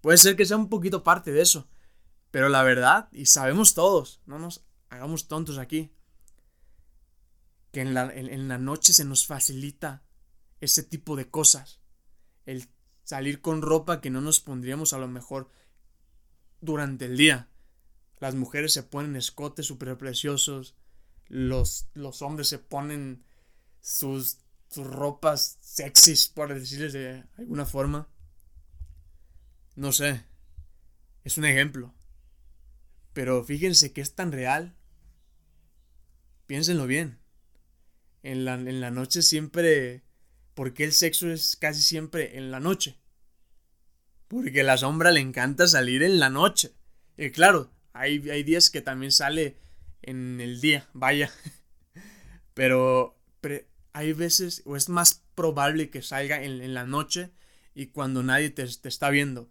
Puede 0.00 0.18
ser 0.18 0.36
que 0.36 0.46
sea 0.46 0.56
un 0.56 0.68
poquito 0.68 1.02
parte 1.02 1.32
de 1.32 1.42
eso, 1.42 1.68
pero 2.30 2.48
la 2.48 2.62
verdad, 2.62 3.08
y 3.12 3.26
sabemos 3.26 3.74
todos, 3.74 4.20
no 4.26 4.38
nos 4.38 4.64
hagamos 4.88 5.26
tontos 5.28 5.58
aquí, 5.58 5.92
que 7.72 7.80
en 7.80 7.94
la, 7.94 8.12
en, 8.12 8.48
la 8.48 8.58
noche 8.58 8.92
se 8.92 9.04
nos 9.04 9.26
facilita 9.26 10.02
ese 10.60 10.82
tipo 10.82 11.16
de 11.16 11.28
cosas. 11.28 11.80
El 12.46 12.68
salir 13.04 13.40
con 13.40 13.62
ropa 13.62 14.00
que 14.00 14.10
no 14.10 14.20
nos 14.20 14.40
pondríamos 14.40 14.92
a 14.92 14.98
lo 14.98 15.08
mejor 15.08 15.50
durante 16.60 17.04
el 17.06 17.16
día. 17.16 17.50
Las 18.18 18.34
mujeres 18.34 18.72
se 18.72 18.82
ponen 18.82 19.16
escotes 19.16 19.66
súper 19.66 19.98
preciosos. 19.98 20.74
los, 21.28 21.88
los 21.92 22.22
hombres 22.22 22.48
se 22.48 22.58
ponen 22.58 23.24
sus, 23.86 24.38
sus 24.68 24.84
ropas 24.84 25.58
sexys, 25.60 26.26
por 26.26 26.52
decirles 26.52 26.92
de 26.92 27.22
alguna 27.38 27.64
forma. 27.64 28.08
No 29.76 29.92
sé, 29.92 30.24
es 31.22 31.38
un 31.38 31.44
ejemplo. 31.44 31.94
Pero 33.12 33.44
fíjense 33.44 33.92
que 33.92 34.00
es 34.00 34.16
tan 34.16 34.32
real. 34.32 34.74
Piénsenlo 36.48 36.88
bien. 36.88 37.20
En 38.24 38.44
la, 38.44 38.54
en 38.54 38.80
la 38.80 38.90
noche 38.90 39.22
siempre... 39.22 40.02
¿Por 40.54 40.74
qué 40.74 40.84
el 40.84 40.92
sexo 40.92 41.30
es 41.30 41.54
casi 41.54 41.82
siempre 41.82 42.38
en 42.38 42.50
la 42.50 42.60
noche? 42.60 42.98
Porque 44.26 44.64
la 44.64 44.78
sombra 44.78 45.12
le 45.12 45.20
encanta 45.20 45.68
salir 45.68 46.02
en 46.02 46.18
la 46.18 46.30
noche. 46.30 46.72
Y 47.16 47.30
claro, 47.30 47.70
hay, 47.92 48.28
hay 48.30 48.42
días 48.42 48.70
que 48.70 48.80
también 48.80 49.12
sale 49.12 49.58
en 50.02 50.40
el 50.40 50.60
día, 50.60 50.88
vaya. 50.92 51.30
Pero, 52.54 53.16
hay 53.96 54.12
veces, 54.12 54.60
o 54.66 54.76
es 54.76 54.90
más 54.90 55.22
probable 55.34 55.88
que 55.88 56.02
salga 56.02 56.42
en, 56.42 56.74
la 56.74 56.84
noche 56.84 57.30
y 57.74 57.86
cuando 57.86 58.22
nadie 58.22 58.50
te, 58.50 58.66
te, 58.66 58.90
está 58.90 59.08
viendo. 59.08 59.48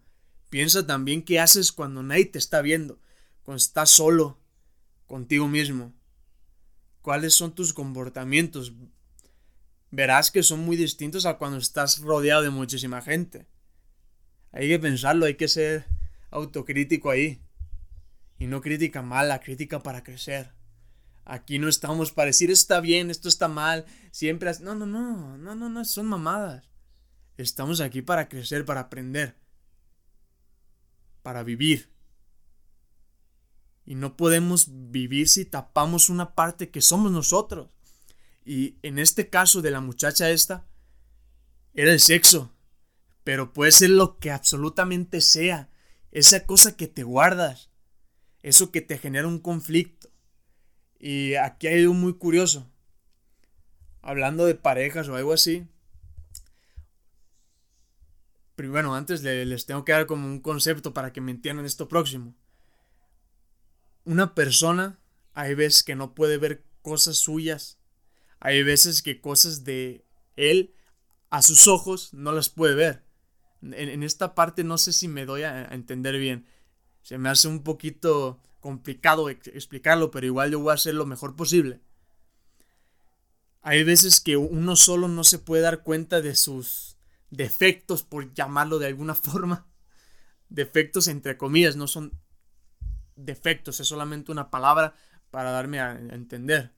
Piensa 0.52 0.86
también 0.86 1.24
qué 1.24 1.40
haces 1.40 1.72
cuando 1.72 2.04
nadie 2.04 2.26
te 2.26 2.38
está 2.38 2.62
viendo, 2.62 3.00
cuando 3.42 3.58
estás 3.58 3.90
solo 3.90 4.38
contigo 5.08 5.48
mismo. 5.48 5.96
¿Cuáles 7.02 7.34
son 7.34 7.56
tus 7.56 7.74
comportamientos? 7.74 8.72
Verás 9.90 10.30
que 10.30 10.44
son 10.44 10.60
muy 10.60 10.78
distintos 10.78 11.26
a 11.26 11.40
cuando 11.40 11.58
estás 11.58 11.98
rodeado 12.02 12.44
de 12.44 12.52
muchísima 12.52 13.02
gente. 13.02 13.48
Hay 14.52 14.68
que 14.68 14.78
pensarlo, 14.78 15.26
hay 15.26 15.38
que 15.38 15.48
ser 15.48 15.88
autocrítico 16.30 17.10
ahí. 17.10 17.42
Y 18.38 18.46
no 18.46 18.62
crítica 18.62 19.02
mala, 19.02 19.40
crítica 19.40 19.82
para 19.82 20.04
crecer. 20.04 20.52
Aquí 21.26 21.60
no 21.60 21.68
estamos 21.68 22.12
para 22.12 22.28
decir 22.28 22.52
esto 22.52 22.62
está 22.62 22.82
bien, 22.82 23.10
esto 23.10 23.28
está 23.28 23.48
mal. 23.48 23.86
Siempre. 24.12 24.52
No, 24.62 24.76
no, 24.76 24.86
no, 24.86 25.38
no, 25.38 25.56
no, 25.56 25.70
no, 25.70 25.86
son 25.86 26.06
mamadas. 26.06 26.70
Estamos 27.38 27.82
aquí 27.82 28.02
para 28.02 28.30
crecer, 28.30 28.64
para 28.64 28.82
aprender. 28.82 29.36
Para 31.24 31.44
vivir. 31.44 31.92
Y 33.86 33.96
no 33.96 34.16
podemos 34.16 34.68
vivir 34.70 35.28
si 35.28 35.46
tapamos 35.46 36.10
una 36.10 36.36
parte 36.36 36.70
que 36.70 36.82
somos 36.82 37.12
nosotros. 37.12 37.70
Y 38.46 38.78
en 38.84 39.00
este 39.00 39.30
caso 39.30 39.62
de 39.62 39.72
la 39.72 39.82
muchacha 39.82 40.30
esta, 40.30 40.68
era 41.74 41.92
el 41.92 42.00
sexo. 42.00 42.54
Pero 43.24 43.52
puede 43.52 43.72
ser 43.72 43.90
lo 43.90 44.20
que 44.20 44.32
absolutamente 44.32 45.20
sea. 45.22 45.70
Esa 46.12 46.46
cosa 46.46 46.78
que 46.78 46.88
te 46.88 47.04
guardas 47.04 47.70
eso 48.46 48.72
que 48.72 48.82
te 48.82 49.00
genera 49.00 49.28
un 49.28 49.40
conflicto. 49.40 50.08
Y 51.06 51.36
aquí 51.36 51.68
hay 51.68 51.82
algo 51.82 51.94
muy 51.94 52.16
curioso. 52.16 52.68
Hablando 54.02 54.48
de 54.48 54.56
parejas 54.56 55.08
o 55.08 55.16
algo 55.16 55.34
así. 55.34 55.68
Pero 58.56 58.72
bueno, 58.72 58.96
antes 58.96 59.22
les 59.22 59.68
tengo 59.68 59.86
que 59.86 59.92
dar 59.92 60.08
como 60.08 60.26
un 60.26 60.40
concepto 60.40 60.96
para 60.96 61.14
que 61.14 61.22
me 61.22 61.30
entiendan 61.30 61.68
esto 61.68 61.88
próximo. 61.88 62.34
Una 64.04 64.34
persona, 64.34 64.98
hay 65.36 65.54
veces 65.54 65.84
que 65.84 65.94
no 65.94 66.16
puede 66.16 66.40
ver 66.40 66.64
cosas 66.82 67.18
suyas. 67.18 67.78
Hay 68.40 68.64
veces 68.64 69.04
que 69.04 69.22
cosas 69.22 69.64
de 69.64 70.04
él 70.36 70.74
a 71.30 71.44
sus 71.44 71.68
ojos 71.68 72.16
no 72.16 72.32
las 72.32 72.50
puede 72.50 72.74
ver. 72.74 73.04
En, 73.62 74.02
esta 74.02 74.34
parte 74.34 74.64
no 74.64 74.80
sé 74.80 74.92
si 74.92 75.08
me 75.08 75.28
doy 75.28 75.44
a 75.44 75.66
entender 75.66 76.18
bien 76.18 76.48
se 77.06 77.20
me 77.20 77.30
hace 77.30 77.48
un 77.48 77.62
poquito 77.62 78.42
complicado 78.66 79.30
explicarlo, 79.30 80.10
pero 80.10 80.26
igual 80.26 80.50
yo 80.50 80.60
voy 80.60 80.72
a 80.72 80.74
hacer 80.74 80.96
lo 80.96 81.06
mejor 81.06 81.36
posible. 81.36 81.82
Hay 83.62 83.84
veces 83.84 84.20
que 84.20 84.38
uno 84.38 84.76
solo 84.76 85.08
no 85.08 85.24
se 85.24 85.38
puede 85.38 85.62
dar 85.62 85.84
cuenta 85.84 86.20
de 86.20 86.34
sus 86.34 86.98
defectos, 87.30 88.02
por 88.02 88.34
llamarlo 88.34 88.80
de 88.80 88.88
alguna 88.88 89.14
forma. 89.28 89.68
Defectos 90.50 91.08
entre 91.08 91.38
comillas, 91.38 91.76
no 91.76 91.86
son 91.88 92.20
defectos, 93.16 93.80
es 93.80 93.88
solamente 93.88 94.32
una 94.32 94.50
palabra 94.50 94.96
para 95.30 95.52
darme 95.52 95.80
a 95.80 95.92
entender. 95.92 96.74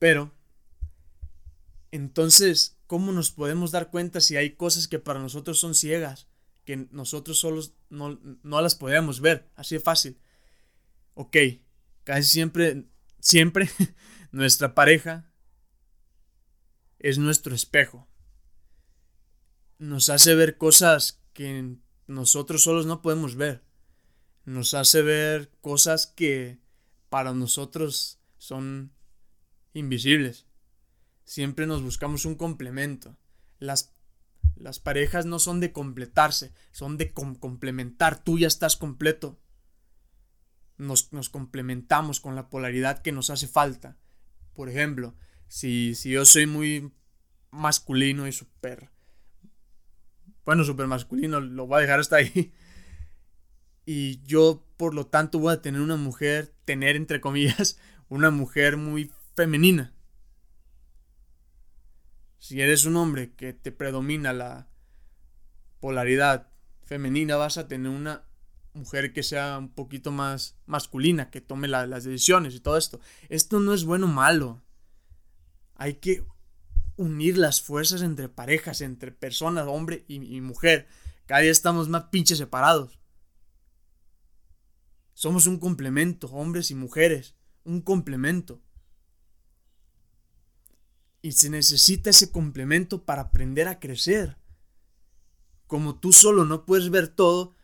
Pero, 0.00 0.32
entonces, 1.92 2.76
¿cómo 2.88 3.12
nos 3.12 3.30
podemos 3.30 3.70
dar 3.70 3.92
cuenta 3.92 4.20
si 4.20 4.36
hay 4.36 4.56
cosas 4.56 4.88
que 4.88 4.98
para 4.98 5.20
nosotros 5.20 5.60
son 5.60 5.76
ciegas? 5.76 6.27
Que 6.68 6.86
nosotros 6.90 7.38
solos 7.38 7.72
no, 7.88 8.20
las 8.42 8.74
podemos 8.74 9.22
ver, 9.22 9.50
así 9.56 9.76
de 9.76 9.80
fácil. 9.80 10.20
Ok, 11.14 11.34
casi 12.04 12.28
siempre, 12.28 12.84
siempre 13.20 13.70
nuestra 14.32 14.74
pareja 14.74 15.32
es 16.98 17.16
nuestro 17.16 17.54
espejo. 17.54 18.06
Nos 19.78 20.10
hace 20.10 20.34
ver 20.34 20.58
cosas 20.58 21.22
que 21.32 21.78
nosotros 22.06 22.64
solos 22.64 22.84
no 22.84 23.00
podemos 23.00 23.34
ver. 23.36 23.64
Nos 24.44 24.74
hace 24.74 25.00
ver 25.00 25.50
cosas 25.62 26.06
que 26.06 26.60
para 27.08 27.32
nosotros 27.32 28.20
son 28.36 28.92
invisibles. 29.72 30.44
Siempre 31.24 31.66
nos 31.66 31.82
buscamos 31.82 32.26
un 32.26 32.34
complemento. 32.34 33.16
Las 33.58 33.94
las 34.56 34.80
parejas 34.80 35.26
no 35.26 35.38
son 35.38 35.60
de 35.60 35.72
completarse, 35.72 36.52
son 36.72 36.96
de 36.96 37.12
complementar. 37.12 38.22
Tú 38.22 38.38
ya 38.38 38.46
estás 38.46 38.76
completo. 38.76 39.38
Nos, 40.76 41.08
complementamos 41.30 42.20
con 42.20 42.34
la 42.34 42.48
polaridad 42.48 43.02
que 43.02 43.12
nos 43.12 43.30
hace 43.30 43.48
falta. 43.48 43.96
Por 44.54 44.68
ejemplo, 44.68 45.14
si, 45.48 45.94
si 45.94 46.10
yo 46.10 46.24
soy 46.24 46.46
muy 46.46 46.92
masculino 47.50 48.26
y 48.26 48.32
súper... 48.32 48.90
Bueno, 50.44 50.64
súper 50.64 50.86
masculino, 50.86 51.40
lo 51.40 51.66
voy 51.66 51.78
a 51.78 51.82
dejar 51.82 52.00
hasta 52.00 52.16
ahí. 52.16 52.52
Y 53.84 54.22
yo, 54.24 54.66
por 54.76 54.94
lo 54.94 55.06
tanto, 55.06 55.38
voy 55.38 55.52
a 55.54 55.62
tener 55.62 55.80
una 55.80 55.96
mujer, 55.96 56.54
tener 56.64 56.96
entre 56.96 57.20
comillas, 57.20 57.78
una 58.08 58.30
mujer 58.30 58.76
muy 58.76 59.10
femenina. 59.34 59.94
Si 62.38 62.60
eres 62.60 62.84
un 62.84 62.96
hombre 62.96 63.34
que 63.34 63.52
te 63.52 63.72
predomina 63.72 64.32
la 64.32 64.68
polaridad 65.80 66.48
femenina, 66.84 67.36
vas 67.36 67.58
a 67.58 67.68
tener 67.68 67.90
una 67.90 68.24
mujer 68.74 69.12
que 69.12 69.22
sea 69.22 69.58
un 69.58 69.68
poquito 69.68 70.12
más 70.12 70.56
masculina, 70.66 71.30
que 71.30 71.40
tome 71.40 71.68
las 71.68 72.04
decisiones 72.04 72.54
y 72.54 72.60
todo 72.60 72.76
esto. 72.76 73.00
Esto 73.28 73.60
no 73.60 73.74
es 73.74 73.84
bueno 73.84 74.06
o 74.06 74.10
malo. 74.10 74.62
Hay 75.74 75.94
que 75.94 76.24
unir 76.96 77.38
las 77.38 77.60
fuerzas 77.60 78.02
entre 78.02 78.28
parejas, 78.28 78.80
entre 78.80 79.12
personas, 79.12 79.66
hombre 79.68 80.04
y, 80.08 80.36
y 80.36 80.40
mujer. 80.40 80.88
Cada 81.26 81.42
día 81.42 81.50
estamos 81.50 81.88
más 81.88 82.04
pinches 82.04 82.38
separados. 82.38 82.98
Somos 85.14 85.46
un 85.46 85.58
complemento, 85.58 86.28
hombres 86.28 86.70
y 86.70 86.74
mujeres. 86.74 87.34
Un 87.64 87.82
complemento. 87.82 88.62
Y 91.20 91.32
se 91.32 91.50
necesita 91.50 92.10
ese 92.10 92.30
complemento 92.30 93.04
para 93.04 93.22
aprender 93.22 93.68
a 93.68 93.80
crecer. 93.80 94.36
Como 95.66 95.98
tú 95.98 96.12
solo 96.12 96.44
no 96.44 96.64
puedes 96.64 96.90
ver 96.90 97.08
todo, 97.08 97.54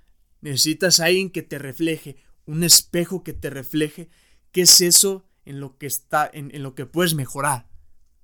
necesitas 0.40 1.00
alguien 1.00 1.30
que 1.30 1.42
te 1.42 1.58
refleje, 1.58 2.16
un 2.46 2.64
espejo 2.64 3.22
que 3.22 3.32
te 3.32 3.50
refleje 3.50 4.10
qué 4.52 4.62
es 4.62 4.80
eso 4.80 5.26
en 5.44 5.60
lo 5.60 5.78
que 5.78 5.86
está, 5.86 6.28
en, 6.32 6.62
lo 6.62 6.74
que 6.74 6.86
puedes 6.86 7.14
mejorar. 7.14 7.68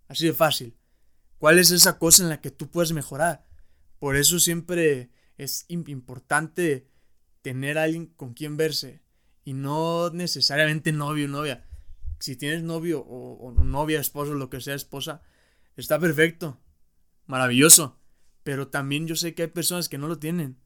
Así 0.08 0.26
de 0.26 0.34
fácil. 0.34 0.76
¿Cuál 1.38 1.58
es 1.58 1.70
esa 1.70 1.98
cosa 1.98 2.22
en 2.22 2.28
la 2.28 2.40
que 2.40 2.50
tú 2.50 2.70
puedes 2.70 2.92
mejorar? 2.92 3.46
Por 3.98 4.16
eso 4.16 4.38
siempre 4.38 5.10
es 5.38 5.64
importante 5.68 6.90
tener 7.40 7.78
alguien 7.78 8.06
con 8.06 8.34
quien 8.34 8.56
verse. 8.56 9.00
Y 9.44 9.54
no 9.54 10.10
necesariamente 10.10 10.92
novio 10.92 11.24
o 11.24 11.28
novia 11.28 11.69
si 12.20 12.36
tienes 12.36 12.62
novio 12.62 13.00
o, 13.00 13.52
novia, 13.52 13.98
esposo, 13.98 14.34
lo 14.34 14.50
que 14.50 14.60
sea, 14.60 14.74
esposa, 14.74 15.22
está 15.76 15.98
perfecto, 15.98 16.60
maravilloso. 17.26 17.98
Pero 18.44 18.68
también 18.68 19.06
yo 19.06 19.16
sé 19.16 19.34
que 19.34 19.42
hay 19.42 19.48
personas 19.48 19.88
que 19.88 19.98
no 19.98 20.06
lo 20.06 20.18
tienen. 20.18 20.58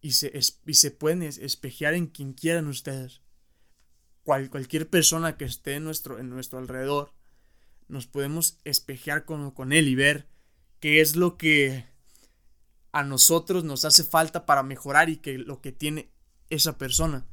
Y 0.00 0.12
se, 0.12 0.32
y 0.66 0.74
se 0.74 0.90
pueden 0.90 1.22
espejear 1.22 1.94
en 1.94 2.06
quien 2.06 2.32
quieran 2.32 2.68
ustedes. 2.68 3.22
cualquier 4.22 4.88
persona 4.88 5.36
que 5.36 5.44
esté 5.44 5.74
en 5.74 5.84
nuestro, 5.84 6.18
en 6.18 6.30
nuestro 6.30 6.58
alrededor, 6.58 7.12
nos 7.88 8.06
podemos 8.06 8.58
espejear 8.64 9.24
con, 9.24 9.50
con 9.50 9.72
él 9.72 9.88
y 9.88 9.94
ver 9.94 10.28
qué 10.80 11.00
es 11.00 11.16
lo 11.16 11.36
que 11.36 11.86
a 12.92 13.02
nosotros 13.02 13.64
nos 13.64 13.84
hace 13.84 14.04
falta 14.04 14.46
para 14.46 14.62
mejorar 14.62 15.10
y 15.10 15.16
que 15.16 15.36
lo 15.36 15.60
que 15.60 15.72
tiene 15.72 16.12
esa 16.48 16.78
persona. 16.78 17.26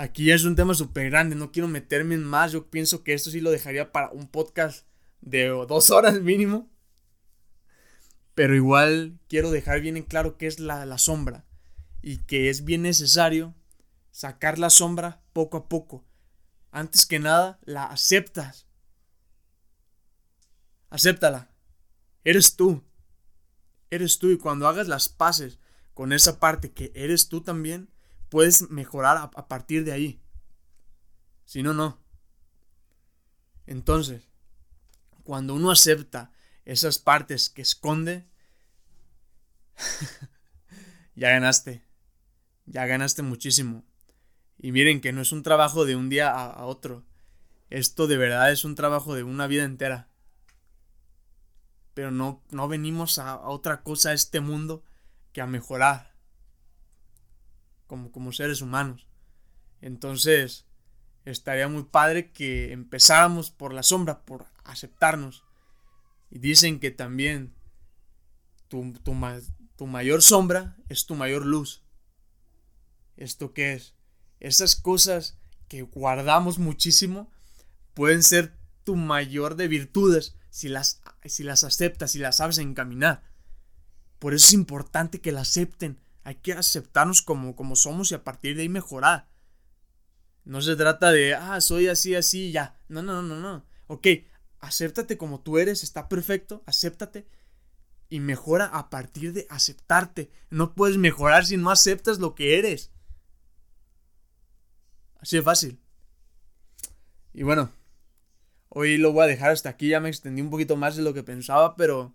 Aquí 0.00 0.30
es 0.30 0.44
un 0.44 0.56
tema 0.56 0.72
súper 0.72 1.10
grande, 1.10 1.36
no 1.36 1.52
quiero 1.52 1.68
meterme 1.68 2.14
en 2.14 2.24
más. 2.24 2.52
Yo 2.52 2.70
pienso 2.70 3.04
que 3.04 3.12
esto 3.12 3.30
sí 3.30 3.42
lo 3.42 3.50
dejaría 3.50 3.92
para 3.92 4.08
un 4.12 4.28
podcast 4.28 4.86
de 5.20 5.48
dos 5.48 5.90
horas 5.90 6.22
mínimo. 6.22 6.70
Pero 8.34 8.56
igual 8.56 9.18
quiero 9.28 9.50
dejar 9.50 9.82
bien 9.82 9.98
en 9.98 10.04
claro 10.04 10.38
qué 10.38 10.46
es 10.46 10.58
la, 10.58 10.86
la 10.86 10.96
sombra 10.96 11.44
y 12.00 12.16
que 12.16 12.48
es 12.48 12.64
bien 12.64 12.80
necesario 12.80 13.54
sacar 14.10 14.58
la 14.58 14.70
sombra 14.70 15.20
poco 15.34 15.58
a 15.58 15.68
poco. 15.68 16.02
antes 16.70 17.04
que 17.04 17.18
nada, 17.18 17.58
la 17.64 17.84
aceptas. 17.84 18.66
Acéptala. 20.88 21.50
Eres 22.24 22.56
tú. 22.56 22.82
Eres 23.90 24.18
tú 24.18 24.30
y 24.30 24.38
cuando 24.38 24.66
hagas 24.66 24.88
las 24.88 25.10
paces 25.10 25.58
con 25.92 26.14
esa 26.14 26.40
parte 26.40 26.72
que 26.72 26.90
eres 26.94 27.28
tú 27.28 27.42
también, 27.42 27.90
puedes 28.30 28.70
mejorar 28.70 29.30
a, 29.34 29.48
partir 29.48 29.84
de 29.84 29.92
ahí. 29.92 30.22
Si 31.44 31.62
no, 31.62 31.74
no. 31.74 32.00
Entonces, 33.66 34.22
cuando 35.24 35.54
uno 35.54 35.70
acepta 35.70 36.32
esas 36.64 36.98
partes 36.98 37.50
que 37.50 37.60
esconde, 37.60 38.26
ya 41.14 41.30
ganaste. 41.30 41.84
Ya 42.66 42.86
ganaste 42.86 43.22
muchísimo. 43.22 43.84
Y 44.58 44.72
miren 44.72 45.00
que 45.00 45.12
no 45.12 45.20
es 45.20 45.32
un 45.32 45.42
trabajo 45.42 45.84
de 45.84 45.96
un 45.96 46.08
día 46.08 46.30
a, 46.30 46.64
otro. 46.64 47.04
Esto 47.68 48.06
de 48.06 48.16
verdad 48.16 48.52
es 48.52 48.64
un 48.64 48.76
trabajo 48.76 49.14
de 49.14 49.24
una 49.24 49.48
vida 49.48 49.64
entera. 49.64 50.08
Pero 51.94 52.12
no, 52.12 52.42
no 52.50 52.68
venimos 52.68 53.18
a 53.18 53.40
otra 53.40 53.82
cosa 53.82 54.10
a 54.10 54.12
este 54.12 54.40
mundo 54.40 54.84
que 55.32 55.40
a 55.40 55.46
mejorar. 55.46 56.09
Como, 57.90 58.12
como 58.12 58.30
seres 58.30 58.62
humanos. 58.62 59.08
Entonces, 59.80 60.64
estaría 61.24 61.66
muy 61.66 61.82
padre 61.82 62.30
que 62.30 62.70
empezáramos 62.70 63.50
por 63.50 63.74
la 63.74 63.82
sombra, 63.82 64.24
por 64.24 64.46
aceptarnos. 64.62 65.42
Y 66.30 66.38
dicen 66.38 66.78
que 66.78 66.92
también 66.92 67.52
tu, 68.68 68.92
tu, 69.02 69.12
tu 69.74 69.86
mayor 69.88 70.22
sombra 70.22 70.76
es 70.88 71.06
tu 71.06 71.16
mayor 71.16 71.44
luz. 71.44 71.82
¿Esto 73.16 73.54
qué 73.54 73.72
es? 73.72 73.96
Esas 74.38 74.76
cosas 74.76 75.36
que 75.66 75.82
guardamos 75.82 76.60
muchísimo 76.60 77.28
pueden 77.94 78.22
ser 78.22 78.56
tu 78.84 78.94
mayor 78.94 79.56
de 79.56 79.66
virtudes 79.66 80.36
si 80.50 80.68
las, 80.68 81.02
si 81.24 81.42
las 81.42 81.64
aceptas, 81.64 82.12
si 82.12 82.20
las 82.20 82.36
sabes 82.36 82.58
encaminar. 82.58 83.24
Por 84.20 84.32
eso 84.32 84.46
es 84.46 84.52
importante 84.52 85.20
que 85.20 85.32
la 85.32 85.40
acepten. 85.40 85.98
Hay 86.30 86.36
que 86.36 86.52
aceptarnos 86.52 87.22
como, 87.22 87.56
como 87.56 87.74
somos 87.74 88.12
y 88.12 88.14
a 88.14 88.22
partir 88.22 88.54
de 88.54 88.62
ahí 88.62 88.68
mejorar. 88.68 89.28
No 90.44 90.62
se 90.62 90.76
trata 90.76 91.10
de, 91.10 91.34
ah, 91.34 91.60
soy 91.60 91.88
así, 91.88 92.14
así, 92.14 92.52
ya. 92.52 92.78
No, 92.86 93.02
no, 93.02 93.20
no, 93.20 93.40
no. 93.40 93.66
Ok, 93.88 94.06
acéptate 94.60 95.18
como 95.18 95.40
tú 95.40 95.58
eres, 95.58 95.82
está 95.82 96.08
perfecto, 96.08 96.62
acéptate 96.66 97.26
y 98.08 98.20
mejora 98.20 98.66
a 98.66 98.90
partir 98.90 99.32
de 99.32 99.48
aceptarte. 99.50 100.30
No 100.50 100.76
puedes 100.76 100.98
mejorar 100.98 101.46
si 101.46 101.56
no 101.56 101.68
aceptas 101.68 102.20
lo 102.20 102.36
que 102.36 102.60
eres. 102.60 102.92
Así 105.18 105.34
de 105.34 105.42
fácil. 105.42 105.80
Y 107.34 107.42
bueno, 107.42 107.72
hoy 108.68 108.98
lo 108.98 109.12
voy 109.12 109.24
a 109.24 109.26
dejar 109.26 109.50
hasta 109.50 109.70
aquí. 109.70 109.88
Ya 109.88 109.98
me 109.98 110.10
extendí 110.10 110.42
un 110.42 110.50
poquito 110.50 110.76
más 110.76 110.94
de 110.94 111.02
lo 111.02 111.12
que 111.12 111.24
pensaba, 111.24 111.74
pero 111.74 112.14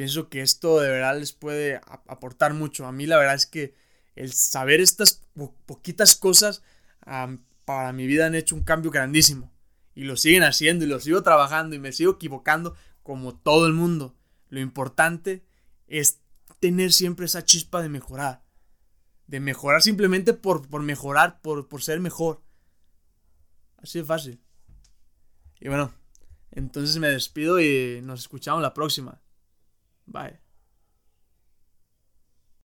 pienso 0.00 0.30
que 0.30 0.40
esto 0.40 0.80
de 0.80 0.88
verdad 0.88 1.18
les 1.18 1.34
puede 1.34 1.78
aportar 2.06 2.54
mucho. 2.54 2.86
A 2.86 2.90
mí 2.90 3.04
la 3.04 3.18
verdad 3.18 3.34
es 3.34 3.44
que 3.44 3.74
el 4.16 4.32
saber 4.32 4.80
estas 4.80 5.26
poquitas 5.66 6.16
cosas 6.16 6.62
para 7.66 7.92
mi 7.92 8.06
vida 8.06 8.24
han 8.24 8.34
hecho 8.34 8.54
un 8.54 8.62
cambio 8.62 8.90
grandísimo. 8.90 9.52
Y 9.94 10.04
lo 10.04 10.16
siguen 10.16 10.42
haciendo 10.42 10.86
y 10.86 10.88
lo 10.88 11.00
sigo 11.00 11.22
trabajando 11.22 11.76
y 11.76 11.80
me 11.80 11.92
sigo 11.92 12.12
equivocando 12.12 12.74
como 13.02 13.36
todo 13.36 13.66
el 13.66 13.74
mundo. 13.74 14.16
Lo 14.48 14.60
importante 14.60 15.44
es 15.86 16.20
tener 16.60 16.94
siempre 16.94 17.26
esa 17.26 17.44
chispa 17.44 17.82
de 17.82 17.90
mejorar. 17.90 18.42
De 19.26 19.38
mejorar 19.38 19.82
simplemente 19.82 20.32
por, 20.32 20.66
por 20.66 20.80
mejorar, 20.80 21.42
por, 21.42 21.68
por 21.68 21.82
ser 21.82 22.00
mejor. 22.00 22.40
Así 23.76 23.98
de 23.98 24.06
fácil. 24.06 24.40
Y 25.60 25.68
bueno, 25.68 25.92
entonces 26.52 26.96
me 26.96 27.08
despido 27.08 27.60
y 27.60 28.00
nos 28.02 28.20
escuchamos 28.20 28.62
la 28.62 28.72
próxima. 28.72 29.20
Bye. 30.10 30.39